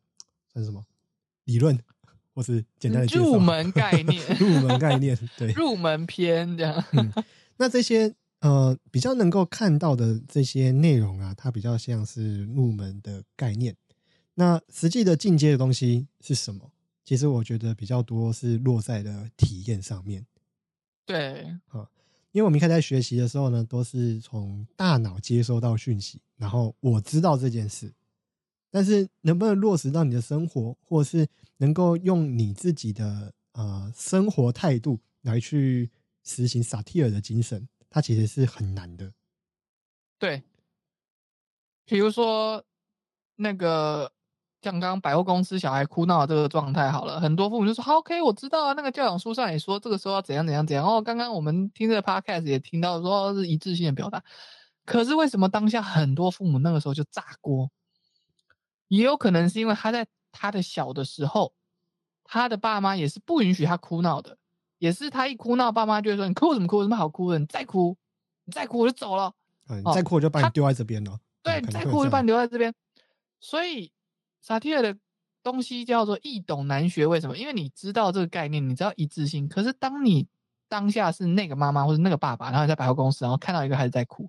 [0.53, 0.81] 算是什么
[1.47, 1.77] 理论，
[2.35, 6.85] 或是简单的入门概念， 入门概念，对，入门篇这样。
[6.93, 7.13] 嗯，
[7.57, 13.75] 那这些呃比较能够看到的这些内容啊，它比较像是入门的概念。
[14.35, 16.71] 那实际的进阶的东西是什么？
[17.05, 20.27] 其实我觉得比较多是落在了体验上面。
[21.05, 21.59] 对，
[22.31, 27.93] 因为我们一开始在学习的时候呢，都是从大脑接收到讯息，然后我知道这件事，
[28.71, 35.91] 但是能不能落实到你的生活，或是能够用你自己的呃生活态度来去
[36.23, 39.13] 实行萨提尔的精神，它其实是很难的。
[40.19, 40.43] 对，
[41.85, 42.65] 比如说
[43.37, 44.13] 那个
[44.63, 54.23] 像刚刚百货公司小孩哭闹的这个状态，好了，很多父母就说：“好，OK，我知道啊，那个教养书上也说这个时候要怎样怎样怎样。”哦，刚刚我们听这个 podcast 也听到说是一致性的表达，
[54.87, 57.69] 可是为什么当下很多父母那个时候就炸锅？
[58.87, 61.53] 也有可能是因为他在他的小的时候，
[62.23, 64.39] 他的爸妈也是不允许他哭闹的，
[64.79, 66.77] 也是他一哭闹，爸妈就会说：“你哭什么哭？
[66.79, 67.39] 有什么好哭的？
[67.41, 67.97] 你再哭，
[68.45, 69.33] 你再哭我就走了。”
[69.69, 71.19] 嗯，你哦再哭我就把你他丢在这边了。
[71.43, 72.73] 对，再哭我就把你留在这边。
[73.41, 73.91] 所以
[74.43, 74.99] 萨提尔的
[75.43, 77.39] 东西叫做易懂难学，为什么？
[77.39, 79.49] 因为你知道这个概念，你知道一致性。
[79.49, 80.27] 可是当你
[80.69, 84.29] 当下是那个妈妈或者那个爸爸，然后你在百货公司，然后看到一个孩子在哭，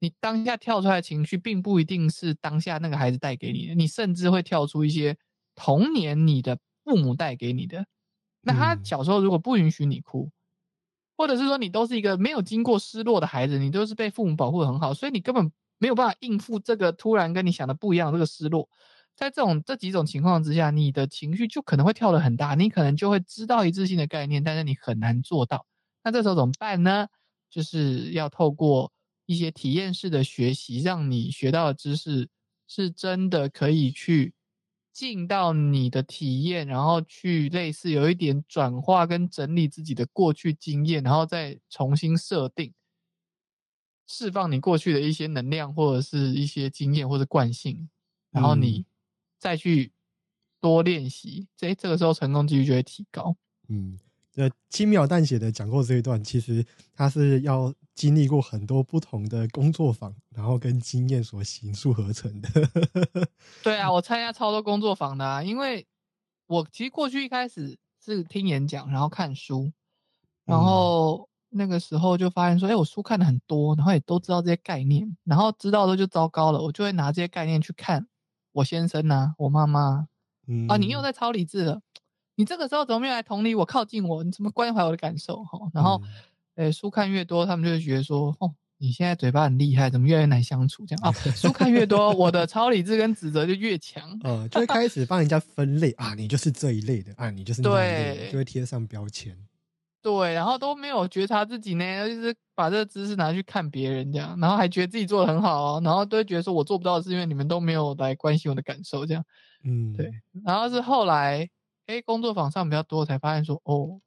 [0.00, 5.16] 你当下跳出来的情绪，并不一定是当下那个孩子带给你的，你甚至会跳出一些
[5.54, 7.86] 童年你的父母带给你的。
[8.40, 10.30] 那他嗯小时候如果不允许你哭，
[11.16, 18.68] 或者是说你都是一个没有经过失落的孩子，你都是被父母保护的很好，所以你根本没有办法应付这个突然跟你想的不一样的这个失落。
[19.18, 25.66] 在这种这几种情况之下，你的情绪就可能会跳得很大，你可能就会知道一致性的概念，但是你很难做到。
[26.04, 27.08] 那这时候怎么办呢？
[27.50, 28.92] 就是要透过
[29.26, 32.28] 一些体验式的学习，让你学到的知识
[32.68, 34.34] 是真的可以去
[34.92, 42.72] 进到你的体验，然后去类似有一点转化跟整理自己的过去经验，然后再重新设定，
[44.06, 47.90] 释放你过去的一些能量或者是一些经验或者惯性，
[48.30, 48.86] 然后你
[49.38, 49.92] 再去
[50.60, 53.36] 多练习，这这个时候成功几率就会提高。
[53.68, 53.98] 嗯，
[54.32, 62.48] 这轻描淡写的讲过这一段，其实他是要经历过很多不同的工作坊，然后跟经验所形塑合成的。
[63.62, 65.86] 对啊，我参加超多工作坊的啊，因为
[66.46, 69.70] 我其实过去一开始是听演讲，然后看书，
[70.44, 78.06] 然嗯后那个时候就发现说，哎，我书看的很多，然后也都知道这些概念，然后知道的就糟糕了，我就会拿这些概念去看
[78.58, 80.08] 我先生呐、我妈妈
[80.48, 81.80] 嗯啊，你又在超理智了，
[82.34, 84.24] 你这个时候怎么没有来同理我、靠近我？
[84.24, 85.44] 你怎么关怀我的感受？
[85.44, 86.00] 哈，然后
[86.56, 90.84] 嗯，诶，书看越多，他们就会觉得说，哦，你现在嘴巴很厉害，怎么越来越难相处？
[90.86, 94.18] 这样啊， 书看越多，我的超理智跟指责就越强。
[94.24, 99.36] 呃，就会开始帮人家分类啊，你就是这一类的啊，你就是那一类的，对就会贴上标签。
[100.10, 109.22] 对，然后都没有觉察自己呢，就是把这个知识拿去看别人这样，然后还觉得自己做的很好哦，然后都会觉得说我做不到，是因为你们都没有来关心我的感受这样。
[109.64, 110.10] 嗯，对，
[110.44, 111.46] 然后是后来，
[111.86, 114.00] 哎，工作坊上比较多，才发现说，哦，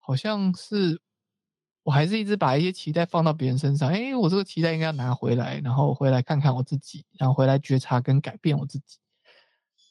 [0.00, 1.00] 好像是
[1.84, 8.98] 我还是一直把一些期待放到别人身上，哎，我这个期待应该要拿回来，然后回来看看我自己，然后回来觉察跟改变我自己。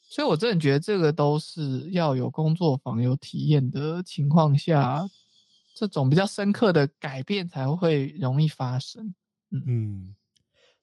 [0.08, 5.08] 所以我真的觉得这个都是要有工作坊有体验的情况下，
[5.74, 9.14] 这种比较深刻的改变才会容易发生。
[9.50, 10.14] 嗯，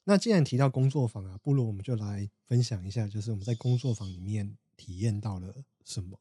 [0.04, 5.54] 那既然提到工作坊啊，不如我们就来分享一下，就是我们在工作坊里面体验到了
[5.84, 6.20] 什么。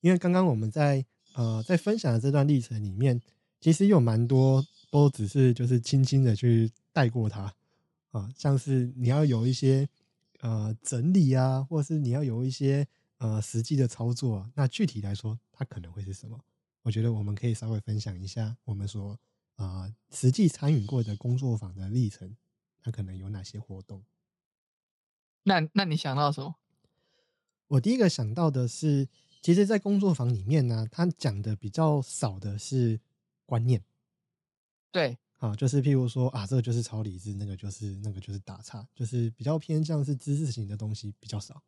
[0.00, 3.20] 因为刚刚我们在呃在分享的这段历程里面，
[3.60, 7.54] 其实有蛮多都只是就是轻轻的去带过它
[8.10, 9.88] 啊，像是你要有一些
[10.42, 12.86] 呃整理啊，或者是你要有一些
[13.16, 16.38] 呃实际的操作，那具体来说，它可能会是什么？
[16.82, 19.18] 我觉得我们可以稍微分享一下我们所
[19.56, 22.36] 啊实际参与过的工作坊的历程，
[22.82, 24.04] 它可能有哪些活动？
[25.44, 26.56] 那那你想到什么？
[27.68, 29.08] 我第一个想到的是。
[29.44, 33.00] 其实，在工作坊里面呢，他讲的比较少的是
[33.44, 33.82] 观念，
[34.92, 41.60] 对，啊，就是譬如说啊，这个就是超理智，那个就是那个就是打岔，就是比较偏向是知识型的东西比较少。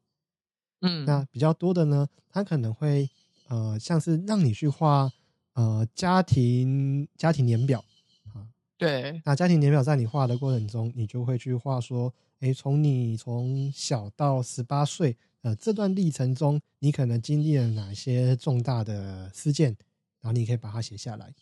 [0.83, 3.11] 嗯，那比较多的呢，他可能会
[3.49, 5.11] 呃，像是让你去画
[5.55, 7.85] 呃家庭家庭年表
[8.33, 8.47] 啊，
[8.79, 15.17] 对，那家庭年表在你画的过程中，你就会去画说，哎，从你从小到十八岁。
[15.43, 19.77] 呃，这段历程中，你可能经历了哪些重大的事件，
[20.23, 21.35] 然后你可以把它写下来，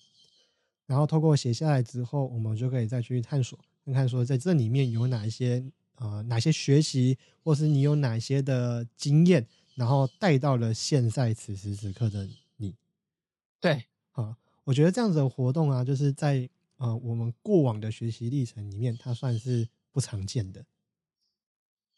[0.86, 5.64] 然后透过写下来之后，我们就可以再去探索，看看说在这里面有哪一些
[5.96, 12.74] 呃哪些学习，或是你有哪些的经验，然后带到了现在此时此刻的你。
[13.60, 20.64] 对，啊，我觉得这样子的活动啊，就是在呃我们过往的学习历程里面，它算是不常见的。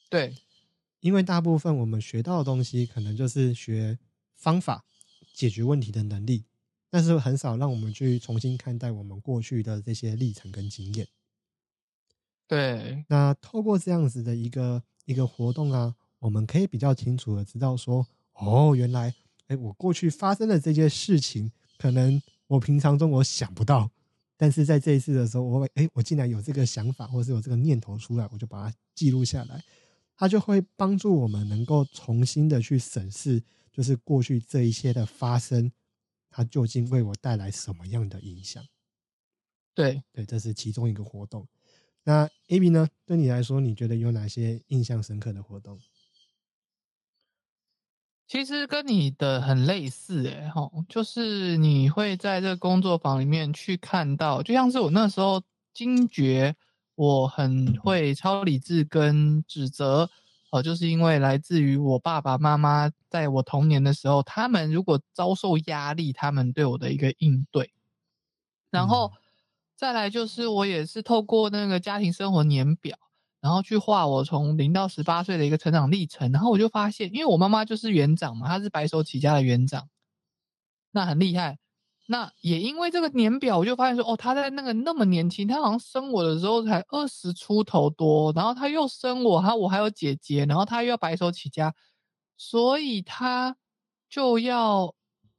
[0.09, 0.35] 对。
[1.01, 3.99] 因为大部分我们学到的东西，可能就是学
[4.37, 4.87] 方法
[5.35, 6.47] 解决问题的能力，
[6.95, 11.05] 但是很少让我们去重新看待我们过去的这些历程跟经验。
[12.47, 19.13] 对，那透过这样子的一个一个活动啊，我们可以比较清楚的知道说，哦，原来，
[19.49, 23.91] 哎，我过去发生的这些事情，可能我平常中我想不到，
[24.37, 29.61] 但是在这一次的时候，我哎，我竟然有这个想法，或是有这个念头出来，我就把它记录下来。
[30.17, 33.43] 它就会帮助我们能够重新的去审视，
[33.73, 35.73] 就是过去这一些的发生，
[36.37, 38.65] 它究竟为我带来什么样的影响？
[39.73, 41.47] 对对，这是其中一个活动。
[42.03, 42.89] 那 A B 呢？
[43.07, 45.79] 对你来说，你觉得有哪些印象深刻的活动？
[48.27, 55.41] 其实跟你的很类似，哎哈，就是你会在这个工作坊里面去看到，就像是我那时候
[55.73, 56.57] 惊觉。
[56.97, 60.09] 我很 会超理智跟指责，
[60.55, 67.73] 哦，就是因为来自于我爸爸妈妈在我童年的时候，他们如果遭受压力，他们对我的一个应对。
[68.71, 69.13] 然后
[69.75, 72.97] 再来就是我也是透过那个家庭生活年表，
[73.41, 76.31] 然后去画我从零到十八岁的一个成长历程。
[76.31, 79.89] 然后我就发现，因为我妈妈就是园长嘛，她是白手起家的园长，
[80.93, 81.59] 那很厉害。
[82.07, 91.75] 那也因为这个年表，我就发现说，哦，他在那个那么年轻，他好像生我的时候才二十出头多，然后他又生我，他我还有姐姐，然后他又要白手起家，
[92.37, 93.57] 所以他
[94.09, 94.95] 就要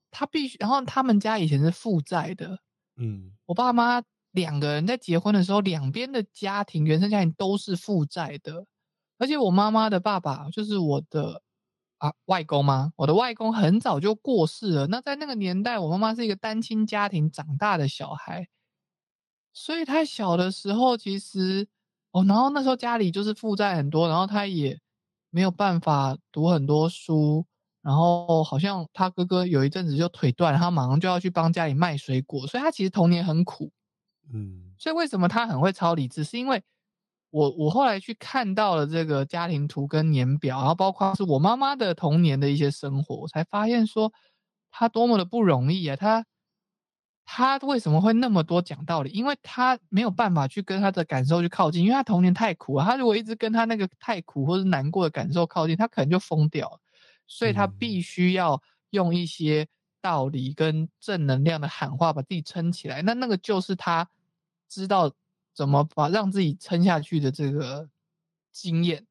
[0.10, 2.58] 他必须，然后他们家以前是负债的，
[2.98, 4.02] 嗯，我爸妈
[4.32, 8.66] 两个人在结婚的时候，两边的家庭原生家庭都是负债的，
[9.20, 11.44] 而且我妈妈的爸爸就是我的。
[11.98, 12.92] 啊，外公吗？
[12.98, 14.88] 我的外公很早就过世了。
[14.88, 18.48] 那在那个年代，我妈妈是一个单亲家庭长大的小孩，
[19.54, 21.68] 所以他小的时候其实
[22.12, 24.80] 哦，然后那时候家里就是负债很多，然后他也
[25.30, 27.46] 没有办法读很多书，
[27.82, 33.72] 然后好像他哥哥有一阵子就腿断，他马上就要去帮家里卖水果，所以他其实童年很苦。
[34.34, 36.62] 嗯，所以为什么他很会超理智，是因为。
[37.36, 44.14] 我我后来去看到了这个家庭图跟年表，然后包括是我妈妈的童年的一些生活，我才发现说
[44.72, 45.98] 她多么的不容易啊！
[45.98, 46.26] 她
[47.26, 49.10] 她为什么会那么多讲道理？
[49.10, 52.86] 因为她没有办法去跟她的感受去靠近，因为她童年太苦了。
[52.86, 56.80] 她如果一直跟她那个太苦或者难过的感受靠近，她可能就疯掉了。
[57.28, 58.62] 所以她必须要
[58.92, 59.68] 用一些
[60.02, 63.02] 道理跟正能量的喊话把自己撑起来。
[63.02, 64.08] 那那个就是她
[64.70, 65.12] 知道。
[65.56, 67.90] 怎么把让自己撑下去的这个
[68.52, 69.08] 经验，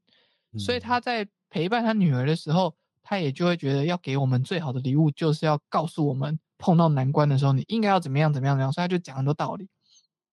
[0.58, 8.70] 所以他在陪伴他女儿的时候，他也就会觉得要给我们最好的礼物，就是要告诉我们碰到难关的时候，你应该要怎么样怎么样怎么样。
[8.70, 9.68] 所以他就讲很多道理。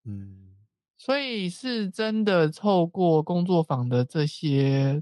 [0.03, 0.55] 嗯，
[0.97, 5.01] 所以是真的透过工作坊的这些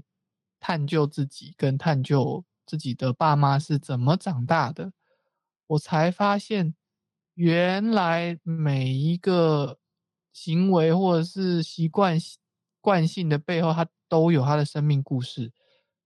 [0.60, 4.92] 探究自己跟探究自己的爸妈是怎么长大的，
[5.66, 6.74] 我才发现
[7.34, 9.78] 原来每一个。
[10.32, 12.18] 行为或者是习惯
[12.80, 15.52] 惯性的背后，它都有它的生命故事。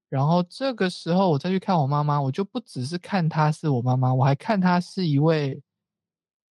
[0.09, 5.61] 然后这个时候我再去看我妈妈，我就不只是看她是我妈妈，我还看她是一位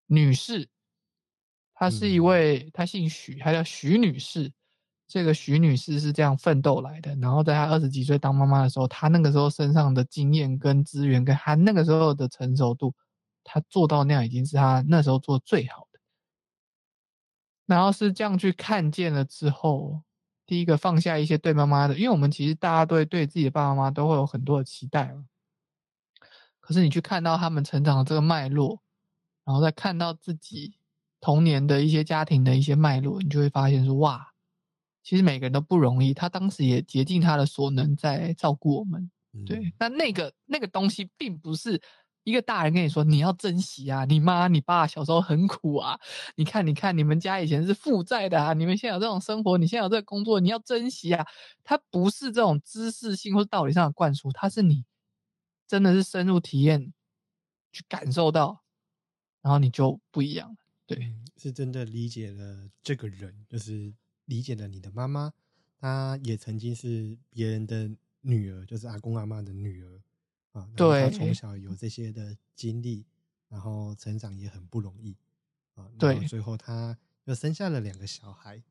[0.06, 0.68] 女士，
[1.74, 4.52] 她是一嗯位，她姓许，她叫许女士。
[5.06, 12.94] 这个徐女士是这样奋斗来的，然后在她二十几岁当妈妈的时候，她那个时候身上的经验跟资源，跟她那个时候的成熟度，
[13.44, 15.93] 她做到那样已经是她那时候做最好的。
[17.66, 20.02] 然后是这样去看见了之后，
[20.46, 25.24] 第一个放下一些对妈妈的，因为我们其实大家对对自己的爸爸妈妈都会有很多的期待嘛。
[26.60, 28.82] 可是你去看到他们成长的这个脉络，
[29.44, 30.74] 然后再看到自己
[31.20, 34.32] 童年的一些家庭的一些脉络，你就会发现说，哇，
[35.02, 36.14] 其实每个人都不容易。
[36.14, 41.80] 他当时也竭尽他的所能在照顾我们，嗯对，那那个那个东西，并不是
[42.24, 45.98] 一个大人跟你说你要珍惜啊，你妈你爸小时候很苦啊，
[46.36, 51.24] 你看你看你们家以前是负债的啊，你们现在有这种生活，你现在有这个工作，你要珍惜啊。
[51.62, 54.84] 它不是这种知识性或道理上的灌输，它是你
[55.68, 56.92] 真的是深入体验
[57.72, 58.62] 去感受到，
[59.42, 60.56] 然后你就不一样了。
[60.86, 63.92] 对，是真的理解了这个人，就是
[64.26, 65.32] 理解了你的妈妈，
[65.78, 70.00] 她也曾经是别人的女儿，就是阿公阿妈的女儿
[70.54, 70.66] 啊。
[70.74, 73.04] 对从小有这些的经历，
[73.48, 75.14] 然后成长也很不容易
[75.74, 75.84] 啊。
[75.84, 78.62] 然后对最后他又生下了两个小孩，啊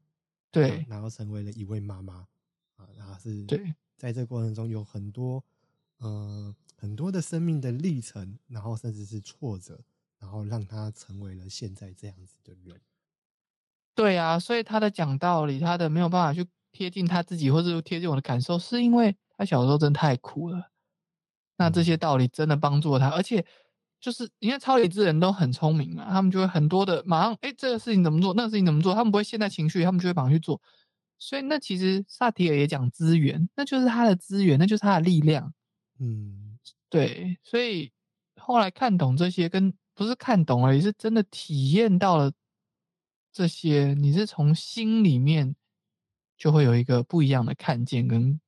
[0.52, 2.28] 对，然后成为了一位妈妈
[2.76, 5.44] 啊，然后是对，在这个过程中有很多
[6.00, 9.80] 呃很多的生命的历程，然后甚至是挫折，
[10.20, 12.80] 然后让他成为了现在这样子的人。
[13.96, 20.72] 对啊，所以他的讲道理，他的没有办法去贴近他自己，或者贴近我的感受，是因为他小时候真的太苦了。
[21.58, 23.46] 那这些道理真的帮助了他，而且
[24.00, 30.62] 就是因为超理智人都很聪明嘛，他们就会很多的马上，哎，这个事情怎么做，那个事情怎么做，他们不会陷在情绪，他们就会马上去做。
[31.20, 35.54] 所以那其实萨提尔也讲资源，那就是他的资源，那就是他的力量。
[36.00, 37.92] 嗯对，所以
[38.36, 42.34] 后来看懂这些，跟不是看懂而已，是真的体验到了
[43.32, 45.56] 这些，你是从心里面
[46.38, 48.40] 就会有一个不一样的看见跟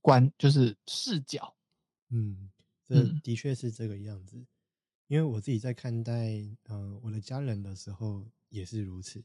[0.00, 1.54] 观，就是视角。
[2.14, 2.50] 嗯，
[2.84, 3.20] 这嗯。
[3.22, 4.46] 的确是这个样子。
[5.08, 9.22] 因为我自己在看待呃我的家人的时候也是如此。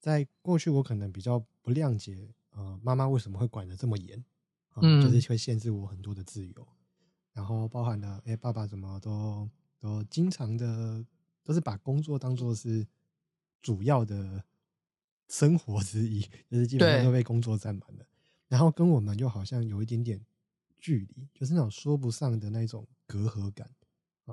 [0.00, 4.18] 在过去，我可能比较不谅解呃妈妈为什么会管得这么严，
[4.70, 6.68] 啊嗯就是会限制我很多的自由，
[7.32, 9.48] 然后包含了哎、爸爸怎么都
[9.78, 11.04] 都经常的
[11.44, 12.86] 都是把工作当做是
[13.62, 14.42] 主要的
[15.28, 16.20] 生活之一，
[16.50, 18.06] 就是基本上都被工作占满了，
[18.48, 20.20] 然后跟我们又好像有一点点
[20.80, 23.70] 距离，就是那种说不上的那种隔阂感。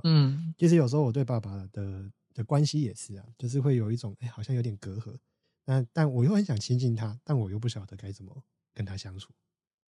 [0.03, 5.17] 嗯其实有时候我对爸爸的的关系也是啊，就是会有一种哎、好像有点隔阂，
[5.65, 8.43] 那但我又很想亲近他，但我又不晓得该怎么
[8.75, 9.33] 跟他相处。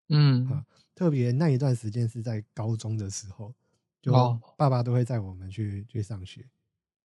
[0.09, 3.53] 嗯啊特别那一段时间是在高中的时候，
[4.01, 6.49] 就哦爸爸都会载我们去去上学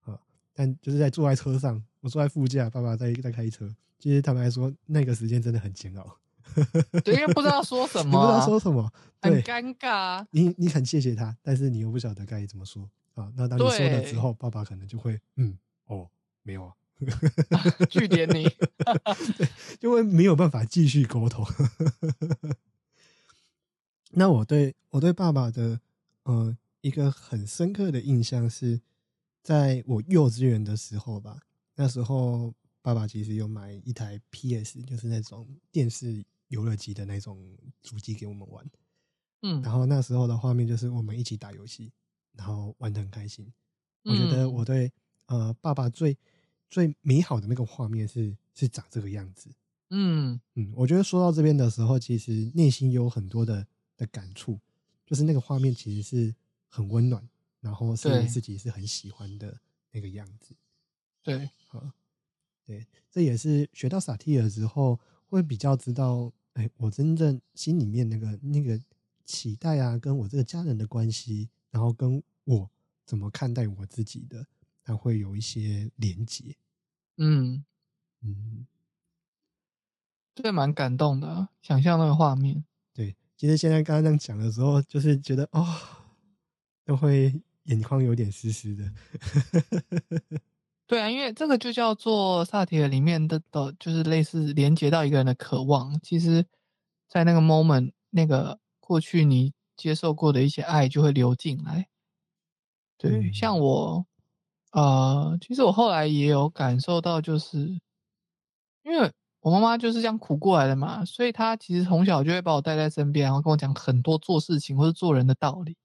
[0.02, 0.22] 啊，
[0.54, 3.76] 但就是在坐在车上，我坐在副驾，爸爸在在开车。
[3.98, 6.20] 其实坦白说，那个时间真的很煎熬，
[7.04, 8.92] 对，因为不知道说什你不知道说什么，
[9.22, 10.28] 很对，尴尬啊。
[10.32, 13.32] 你你很谢谢他，但是你又不晓得该怎么说啊。
[13.36, 16.10] 那当你说了之对后，爸爸可能就会嗯哦
[16.44, 16.74] 没有啊，
[17.90, 18.48] 据点你，
[19.80, 21.46] 就会没有办法继续沟通。
[24.14, 25.80] 那我对我对爸爸的
[26.24, 28.82] 呃一个很深刻的印象是，
[29.42, 31.40] 在我幼稚园的时候吧，
[31.76, 38.70] 那时候爸爸其实有买一台 PS，就是那种电视游乐机的那种主机给我们玩。
[39.44, 41.92] 嗯然后那时候的画面就是我们一起打游戏，
[42.34, 43.52] 然后玩的很开心。
[44.04, 44.92] 我觉得嗯我对
[45.26, 46.16] 呃爸爸最
[46.70, 49.50] 最美好的那个画面是是长这个样子。
[49.90, 53.66] 嗯嗯，我觉得说到这边的时候，其实内心有很多的
[53.98, 54.60] 的感触，
[55.06, 56.36] 就是那个画面其实是
[56.68, 57.28] 很温暖，
[57.60, 59.60] 然后是对自己是很喜欢的
[59.92, 60.56] 那个样子。
[61.24, 61.94] 对，啊，
[62.66, 68.80] 对，这也是学到萨提尔之后，会比较知道，哎，我真正心里面那个那个
[69.26, 72.70] 期待啊，跟我这个家人的关系，然后跟我
[73.06, 74.46] 怎么看待我自己的，
[74.84, 76.56] 它会有一些连结。
[77.18, 77.64] 嗯，
[78.22, 78.66] 嗯，
[80.36, 82.64] 这蛮感动的啊，想象那个画面。
[82.94, 85.66] 对，其实现在刚刚这样讲的时候，就是觉得哦，
[86.84, 87.34] 都会
[87.64, 88.94] 眼眶有点湿湿的。
[90.92, 95.98] 对啊，因为这个就叫做萨提尔里面的的，就是类似连接到一个人的渴望。
[96.02, 96.46] 其实，
[97.08, 101.88] 在那个 moment，那个过去你接受过的一些爱就会流进来。
[102.98, 104.06] 对，嗯像我，
[104.74, 107.58] 呃，其实我后来也有感受到，就是
[108.84, 115.78] 因为我妈妈就是这样苦过来的嘛，所以她其实从小就会把我带在身边，然后跟我讲很多做事情或者做人的道理。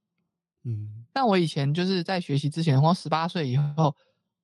[0.64, 3.94] 嗯，但我以前就是在学习之前，或十八岁以后，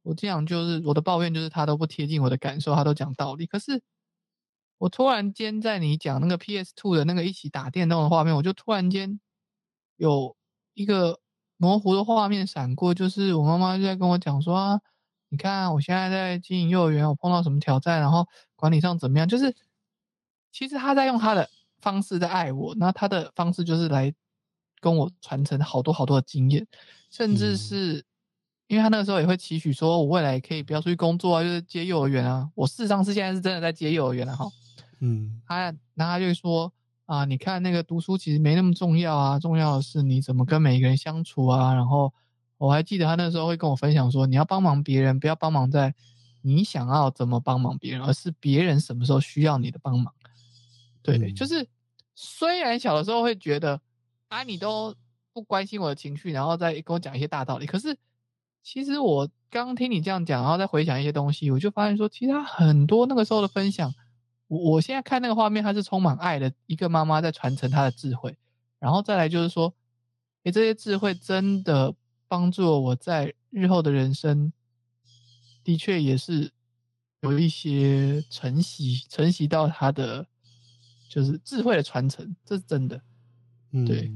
[0.03, 3.47] 我这样就是我的抱怨就是他都不贴近我的感受，他都讲道理。
[3.47, 3.83] 可是
[4.79, 9.21] 我突然间在你讲那个 PS Two 的那个一起打电动的画面，我就突然间
[9.97, 10.37] 有
[10.75, 11.21] 一个
[11.57, 14.81] 模糊的画面闪过，就是我妈妈就在跟我讲说啊，
[15.29, 18.27] 你看我现在在经营幼儿园，我碰到什么挑战，然后
[18.57, 19.55] 管理上怎么样，就是
[20.51, 21.49] 其实他在用他的
[21.81, 24.15] 方式在爱我，那他的方式就是来。
[24.81, 26.67] 跟我传承好多好多的经验，
[27.09, 28.05] 甚至是
[28.73, 32.49] 因为他那个时候也会期许说，我未来可以不要出去工作啊，就是接幼儿园啊。
[32.55, 34.51] 我事实上是现在是真的在接幼儿园了哈。
[35.01, 36.73] 嗯，他那他就说
[37.05, 41.75] 啊，你看那个读书其实没那么重要啊，重要的是你怎么跟每一个人相处啊。
[41.75, 42.11] 然后
[42.57, 45.95] 我还记得他那时候会跟我分享说，你要帮忙别人，不要帮忙在
[46.41, 50.15] 你想要怎么帮忙别人，而是别人什么时候需要你的帮忙。
[51.03, 51.69] 对，就是
[52.15, 53.81] 虽然小的时候会觉得。
[54.29, 54.95] 啊，你都
[55.35, 57.67] 不关心我的情绪，然后再跟我讲一些大道理。
[57.67, 57.95] 可是，
[58.63, 63.93] 其实我刚听你这样讲，然后再回想一些东西，我就发现说，其实他很多那个时候的分享，
[64.47, 68.37] 我我现在看那个画面，他是充满爱的一个妈妈在传承她的智慧。
[68.79, 69.73] 然后再来就是说，
[70.45, 71.95] 诶，这些智慧真的
[72.29, 74.53] 帮助了我在日后的人生，
[75.63, 76.51] 的确也是
[77.21, 80.27] 有一些承袭承袭到他的
[81.09, 83.01] 就是智慧的传承，这是真的。
[83.87, 84.13] 对，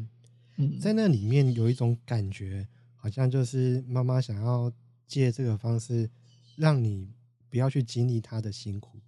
[0.57, 2.67] 嗯，在那里面有一种感觉，
[3.07, 4.73] 好像就是妈妈想要
[5.07, 6.11] 借这个方式，
[6.57, 7.09] 让你
[7.49, 8.99] 不要去经历她的辛苦。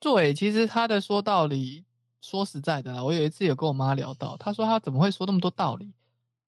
[0.00, 1.84] 对，其实他的说道理，
[2.20, 5.92] 说实在的，我有一次有跟我妈聊到，她说她怎么会说那么多道理？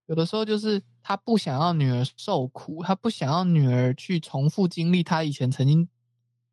[0.06, 5.88] 有的时候就是她不想要女儿受苦，她不想要女儿去重复经历她以前曾经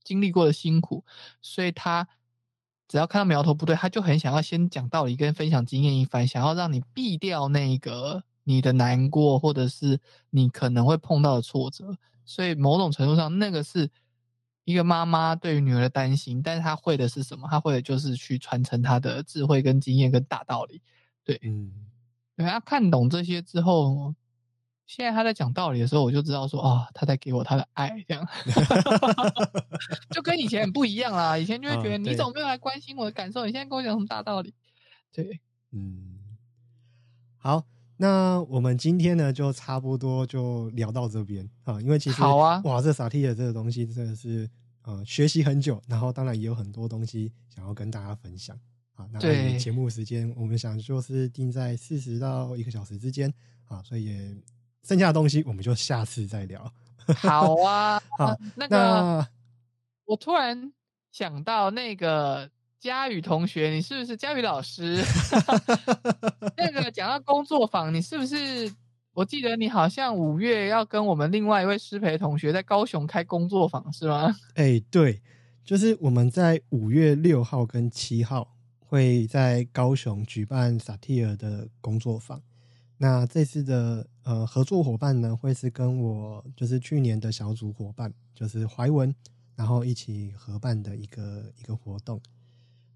[0.04, 1.04] 经历过的辛苦，
[1.42, 2.08] 所以她。
[2.88, 11.98] 只要看到苗头不对，他就很想要先讲道理跟分享经验一番，想要让你避掉那个你的难过，或者是你可能会碰到的挫折。
[12.24, 13.92] 所以某种程度上，那个是
[14.64, 17.50] 一个妈妈对于女儿的担心，但是她会的是什么？
[17.52, 20.82] 她会的就是去传承她的智慧跟经验跟大道理。
[21.26, 21.74] 对，嗯，
[22.38, 24.16] 等他看懂这些之后。
[24.88, 28.24] 现在他在讲道理的时候，我就知道说啊，他在给我他的爱，这样
[30.14, 31.36] 就跟以前很不一样啦。
[31.36, 33.48] 以前就会觉得你怎么没有来关心我的感受？
[33.48, 34.54] 你现在跟我讲什么大道理？
[35.12, 35.40] 对，
[35.72, 36.20] 嗯，
[37.40, 37.66] 好，
[37.98, 44.50] 那我们今天呢就差不多就聊到这边啊，因为其实好啊，哇，这萨提的这个东西真的是
[44.84, 48.58] 呃学习很久，然后当然也有很多东西想要跟大家分享
[48.96, 49.08] 啊。
[49.12, 53.34] 那节目时间我们想就是定在四十到一个小时之间
[53.66, 54.38] 啊，所以也。
[54.88, 56.72] 剩下的东西我们就下次再聊。
[57.18, 59.28] 好啊，好，那个
[60.06, 60.72] 我突然
[61.12, 62.48] 想到那个
[62.86, 65.04] 佳宇同学，你是不是佳宇老师？
[66.56, 68.72] 那个讲到工作坊，你是不是？
[69.12, 74.36] 我记得你好像五月要跟我们另外一位师培同学在高雄开工作坊，是吗？
[74.54, 75.20] 哎，对，
[75.64, 82.40] 就是我们在五月六号跟七号会在高雄举办萨提尔的工作坊。
[83.00, 89.12] 那这次的呃合作伙伴呢，会是跟我就是去年的小组伙伴，就是怀文，
[89.56, 92.22] 然后一起合办的一个一个活动。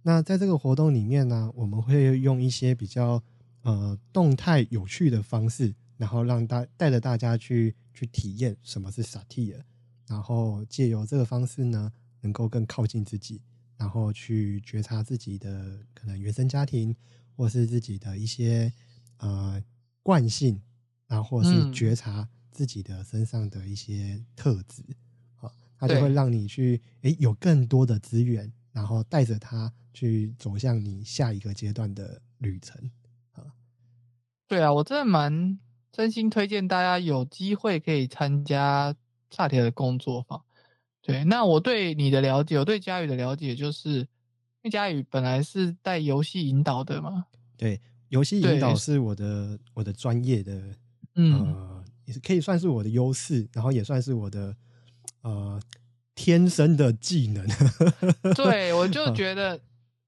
[0.01, 3.21] 那在这个活动里面呢，我们会用一些比较
[3.61, 9.63] 呃动态有趣的方式，然后让大带着大家去去体验什么是萨提尔，
[10.07, 11.91] 然后借由这个方式呢，
[12.21, 13.41] 能够更靠近自己，
[13.77, 16.95] 然后去觉察自己的可能原生家庭，
[17.35, 18.71] 或是自己的一些
[19.17, 19.61] 呃。
[20.01, 20.59] 惯性，
[21.07, 24.81] 然后是觉察自己的身上的一些特质，
[25.35, 32.91] 好，它就会让你去诶有更多的资源，然后带着他去走向你下一个阶段的旅程，
[33.33, 33.43] 啊，
[34.47, 35.59] 对啊，我真的蛮
[35.91, 38.95] 真心推荐大家有机会可以参加
[39.31, 40.41] 萨铁的工作坊。
[41.01, 44.07] 对，那我对你的了解，我对佳宇的了解，就是因
[44.63, 47.25] 为佳宇本来是带游戏引导的嘛，
[47.57, 47.81] 对。
[48.09, 50.75] 游戏引导是我的我的专业的，
[51.13, 54.55] 呃，也是可以算是我的优势，然后也算是我的
[55.21, 55.61] 呃
[56.19, 57.47] 天生的技能。
[58.35, 59.57] 对，我就觉得，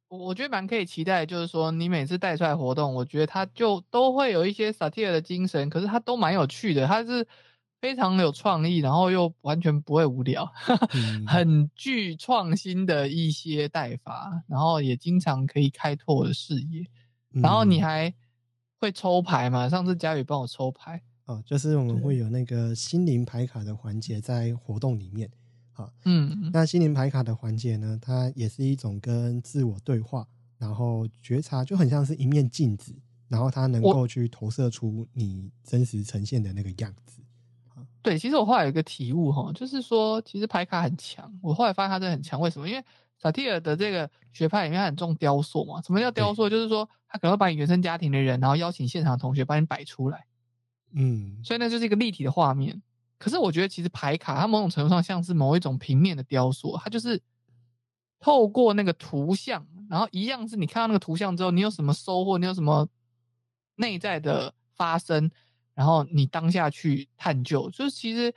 [0.10, 7.26] 我觉得蛮可以期待，就是说你每次带出来活动，我觉得他就都会有一些萨提尔的精神，可是他都蛮有趣的，他是
[7.80, 10.52] 非常有创意，然后又完全不会无聊，
[11.26, 16.86] 很具创新的一些带法，然后也经常可以开拓我的视野。
[17.42, 18.14] 然后你还
[18.82, 19.70] 会抽牌吗？
[19.70, 25.30] 上次佳宇帮我抽牌哦，就是我们会有那个心灵牌卡的环节在活动里面
[25.82, 30.28] 好，嗯，那心灵牌卡的环节呢，它也是一种跟自我对话，
[30.58, 32.96] 然后觉察，就很像是一面镜子，
[33.28, 37.22] 然后它能够去投射出你真实呈现的那个样子。
[38.04, 41.32] 对，其实我后来有一个体悟哈，就是说，其实牌卡很强。
[41.42, 42.68] 我后来发现它真的很强，为什么？
[42.68, 42.84] 因为
[43.18, 45.82] 萨提尔的这个学派里面很重雕塑嘛。
[45.82, 46.50] 什么叫雕塑？
[46.50, 50.26] 就是说，他可能会把你原生家庭的人，然后邀请现场的同学帮你摆出来，
[50.94, 52.82] 嗯，所以那就是一个立体的画面。
[53.22, 57.22] 可是我觉得，其实牌卡它某种程度上像是某一种平面的雕塑，它就是
[58.20, 62.90] 透过那个图像，然后一样是你看到那个图像之后，你有什么收获，你有什么
[63.76, 65.30] 内在的发生，
[65.76, 67.70] 然后你当下去探究。
[67.70, 68.34] 就是其实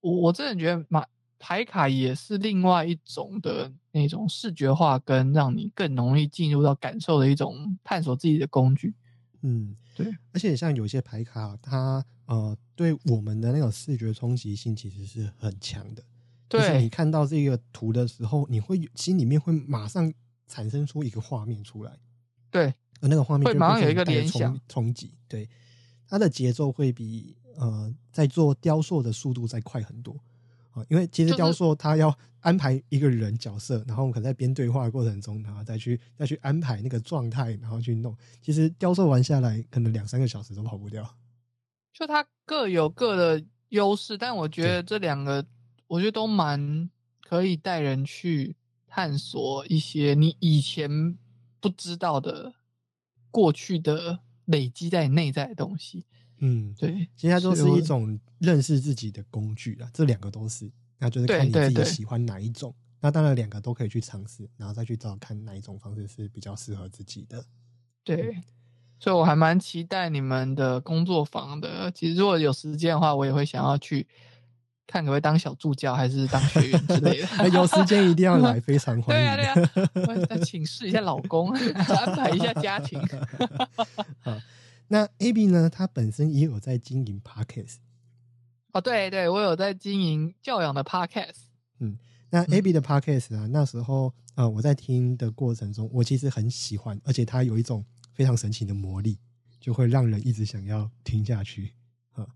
[0.00, 1.04] 我我真的觉得马
[1.38, 8.94] 牌卡也是另外一种的那种视觉化，跟让你更容易进入到感受的一种探索自己的工具。
[9.42, 12.02] 嗯，对，而且像有些牌卡，它
[12.32, 16.02] 呃对我们的那种视觉冲击性其实是很强的。
[16.48, 20.12] 就是对你看到这个图的时候，你会心里面会马上
[20.48, 21.98] 产生出一个画面出来，
[22.50, 25.12] 对，而那个画面就会马上有一个联想冲冲击。
[25.28, 25.48] 对，
[26.06, 30.18] 它的节奏会比呃在做雕塑的速度再快很多
[30.74, 38.16] 啊、因为其实雕塑它要安排一个人角色，然后我们可能在编对话的过程中，然后再去再去安排那个状态，然后去弄。
[38.40, 41.06] 其实雕塑完下来，可能两三个小时都跑不掉。
[41.92, 45.44] 就它各有各的优势，但我觉得这两个，
[45.86, 46.90] 我觉得都蛮
[47.20, 51.16] 可以带人去探索一些你以前
[51.60, 52.52] 不知道的
[53.30, 56.04] 过去的累积在你内在的东西。
[56.38, 62.74] 嗯，对，其实它都是一种认识自己的工具啊，这两个都是，那就是看你自己喜欢哪一种。
[63.00, 67.44] 那当然两个都可以去尝试，然后再去找看哪一种方式是比较适合自己的。
[68.04, 68.36] 对，
[69.02, 71.90] 所以我还蛮期待你们的工作坊的。
[71.90, 74.06] 其实如果有时间的话，我也会想要去
[74.86, 77.48] 看可不可以当小助教，还是当学员之类的。
[77.50, 79.36] 有时间一定要来， 非常欢迎。
[79.36, 83.00] 对啊，对啊，我再请示一下老公， 安排一下家庭。
[84.20, 84.38] 好，
[84.86, 85.68] 那 A B 呢？
[85.68, 87.78] 他本身也有在经营 Podcast。
[88.72, 91.50] 哦，对对，我有在经营教养的 podcast。
[92.30, 99.18] 那嗯 A B 的 Podcast 啊，那时候呃我在听的过程中，我其实很喜欢，而且它有一种非常神奇的魔力，
[99.60, 101.72] 就会让人一直想要听下去
[102.12, 102.26] 啊、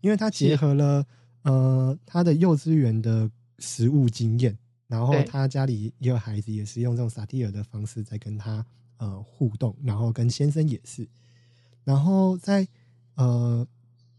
[0.00, 1.06] 因为它结合了
[1.42, 4.56] 呃他的幼稚园的实物经验，
[4.86, 8.64] 然后他家里也有孩子，也是用这种萨提尔的方式在跟他
[8.98, 11.08] 呃互动，然后跟先生也是，
[11.84, 12.68] 然后在
[13.14, 13.66] 呃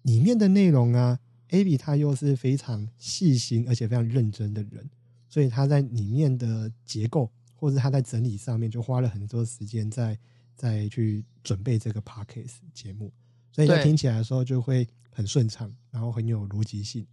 [0.01, 4.89] 里面的内容啊，Abby 他又是非常细心而且非常认真的人，
[5.30, 10.18] 所以他在里面的结构或者他在整理上面就花了很多时间在
[10.56, 13.12] 在去准备这个 podcast 节目，
[13.51, 17.06] 所以在听起来的时候就会很顺畅，然后很有逻辑性，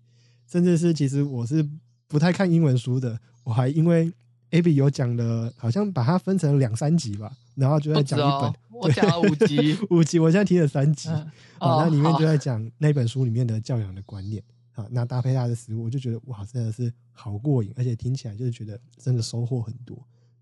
[0.47, 1.69] 甚至是其实我是
[2.07, 4.13] 不太看英文书的，我还因为
[4.51, 9.79] Abby 有讲了，好像把它分成两三集吧，然后就在讲一本哦，我讲了五集。
[9.91, 11.09] 五集，我现在听了三集。
[11.09, 11.21] 嗯，
[11.59, 19.97] 啊，那里面就在讲那本书里面的教养的观念啊，那搭配他的食物，我就觉得哇，真的是好过瘾，而且听起来就是觉得真的收获很多，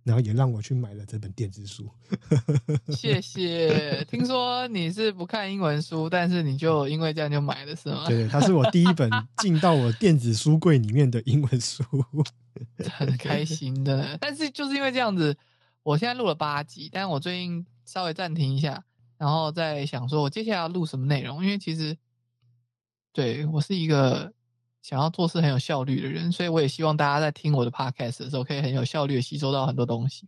[0.09, 1.87] 然后也让我去买了这本电子书。
[2.89, 4.03] 谢谢。
[4.11, 8.07] 听说你是不看英文书，但是你就因为这样就买了是吗？
[8.09, 11.85] 对，它是我第一本进到我电子书柜里面的英文书。
[12.91, 14.17] 很开心的。
[14.19, 15.37] 但是就是因为这样子，
[15.83, 18.83] 我现在录了八集，但我最近稍微暂停一下，
[19.19, 21.95] 然后再想说我接下来要录什么内容，因为其实
[23.13, 24.33] 对我是一个
[24.89, 30.27] 想要做事很有效率的人，所以我也希望大家在听我的 podcast 的时候，可以很有效率的吸收到很多东西。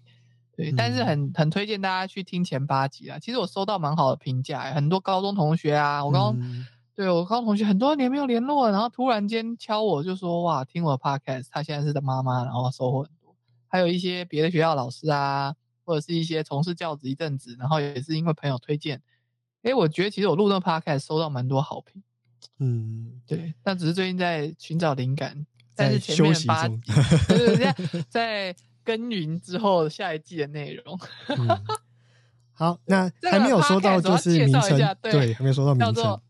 [0.55, 3.19] 对，但是嗯很很推荐大家去听前八集啊。
[3.19, 13.35] 其实我收到蛮好的评价，很多高中同学啊，我高中、嗯对我高中同学很多年没有联络，然后突然间敲我就说哇，听我的 podcast，他现在是他妈妈，然后收获很多。
[13.67, 15.55] 还有一些别的学校老师啊，
[15.87, 19.01] 或者是一些从事教职一阵子，然后也是因为朋友推荐，
[19.63, 22.03] 诶，我觉得其实我录那个 podcast 收到蛮多好评。
[22.59, 30.99] 嗯，对，那只是最近在寻找灵感，但在是前面休息中的八集，在在耕耘之后下一季的内容。
[31.29, 31.49] 嗯
[32.53, 36.23] 好，那这个还没有说到就是介名称对对，还没有说到名称叫做。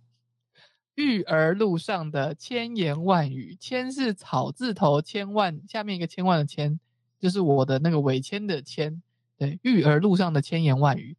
[0.94, 6.78] 育儿路上的千言万语，千是草字头，千万下面一个千万的千，
[7.18, 9.02] 就是我的那个尾千的千。
[9.38, 11.16] 对，育儿路上的千言万语，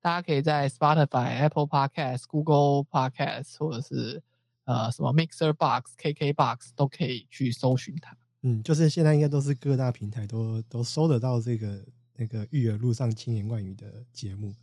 [0.00, 4.20] 大家可以在 Spotify、Apple Podcast、Google Podcast 或者是
[4.70, 8.16] 呃什么 Mixer Box、KK Box 都可以去搜寻它。
[8.42, 11.84] 嗯，就是现在应该都是各大平台都都搜得到这个
[12.16, 14.54] 那个育儿路上千言万语的节目。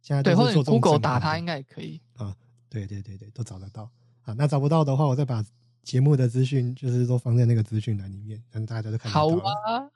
[0.00, 2.00] 现在都对，或者 Google 打它应该也可以。
[2.14, 2.34] 啊，
[2.70, 3.90] 对对对对，都找得到
[4.22, 4.32] 啊。
[4.38, 5.44] 那找不到的话，我再把
[5.82, 9.28] 节目的资讯就是都放在那个资讯栏里面，让大家都看得到。
[9.28, 9.90] 好啊，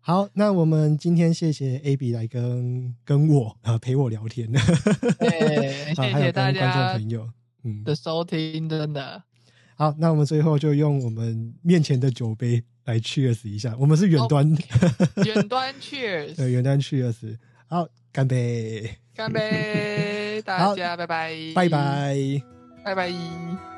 [0.00, 4.50] 好，那我们今天谢谢 A B 来跟跟我啊陪我聊天，
[5.18, 7.32] 对，谢谢大家观众朋友嗯
[7.84, 9.22] 的收听，真的。
[9.76, 9.94] 好。
[9.98, 14.48] 那我们最后就用我们面前的酒杯来 Cheers 一下，我们是远端
[15.24, 17.36] 远端 Cheers，对，远端 Cheers，
[17.66, 22.42] 好，干杯，干杯， 大家拜拜，拜拜，
[22.84, 23.73] 拜拜。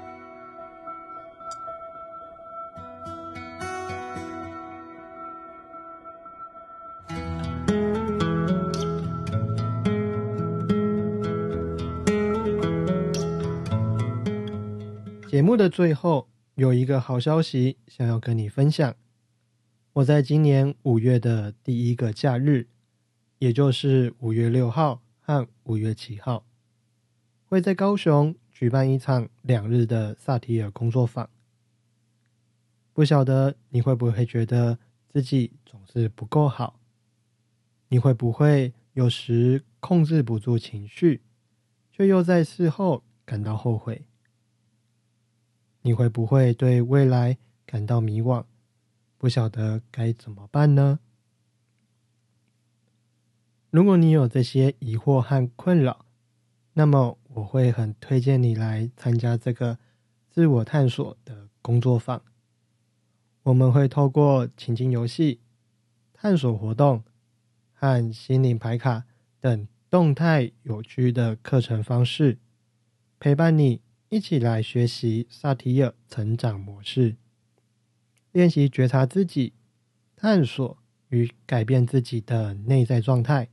[15.36, 18.96] 节目的最后有一个好消息想要跟你分享。
[19.92, 22.68] 我在今年五月的第一个假日，
[23.38, 26.46] 也就是五月六号和五月七号，
[27.44, 31.28] 会在高雄举办一场两日的萨提尔工作坊。
[32.94, 36.80] 不晓得你会不会觉得自己总是不够好？
[37.88, 41.20] 你会不会有时控制不住情绪，
[41.92, 44.06] 却又在事后感到后悔？
[45.86, 48.44] 你会不会对未来感到迷惘，
[49.18, 50.98] 不晓得该怎么办呢？
[53.70, 56.04] 如果你有这些疑惑和困扰，
[56.72, 59.78] 那么我会很推荐你来参加这个
[60.28, 62.20] 自我探索的工作坊。
[63.44, 65.38] 我们会透过情境游戏、
[66.12, 67.04] 探索活动
[67.72, 69.04] 和心灵牌卡
[69.38, 72.38] 等动态有趣的课程方式，
[73.20, 73.85] 陪伴你。
[74.16, 77.16] 一起来学习萨提尔成长模式，
[78.32, 79.52] 练习觉察自己，
[80.16, 80.78] 探索
[81.10, 83.50] 与改变自己的内在状态，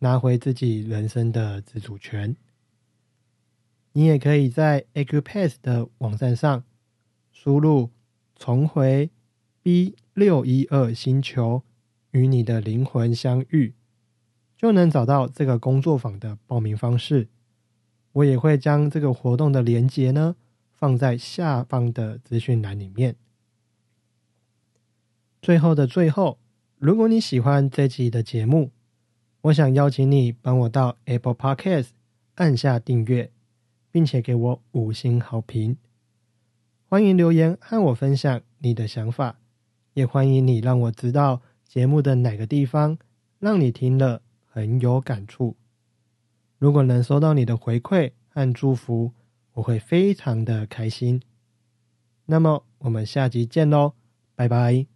[0.00, 2.36] 拿回自己人生的自主权。
[3.92, 6.62] 你也可以在 Acupass 的网站上
[7.32, 7.88] 输入
[8.36, 9.08] “重回
[9.62, 11.62] B 六一二星球，
[12.10, 13.72] 与你的灵魂相遇”，
[14.58, 17.28] 就能找到这个工作坊的报名方式。
[18.12, 20.36] 我也会将这个活动的链接呢
[20.72, 23.16] 放在下方的资讯栏里面。
[25.40, 26.38] 最后的最后，
[26.78, 28.70] 如果你喜欢这集的节目，
[29.42, 31.88] 我想邀请你帮我到 Apple Podcast
[32.34, 33.30] 按下订阅，
[33.90, 35.76] 并且给我五星好评。
[36.86, 39.38] 欢迎留言和我分享你的想法，
[39.94, 42.98] 也欢迎你让我知道节目的哪个地方
[43.38, 45.56] 让你听了很有感触。
[46.60, 49.12] 如果能收到你的回馈和祝福，
[49.54, 51.22] 我会非常的开心。
[52.26, 53.94] 那么，我们下集见喽，
[54.36, 54.89] 拜拜。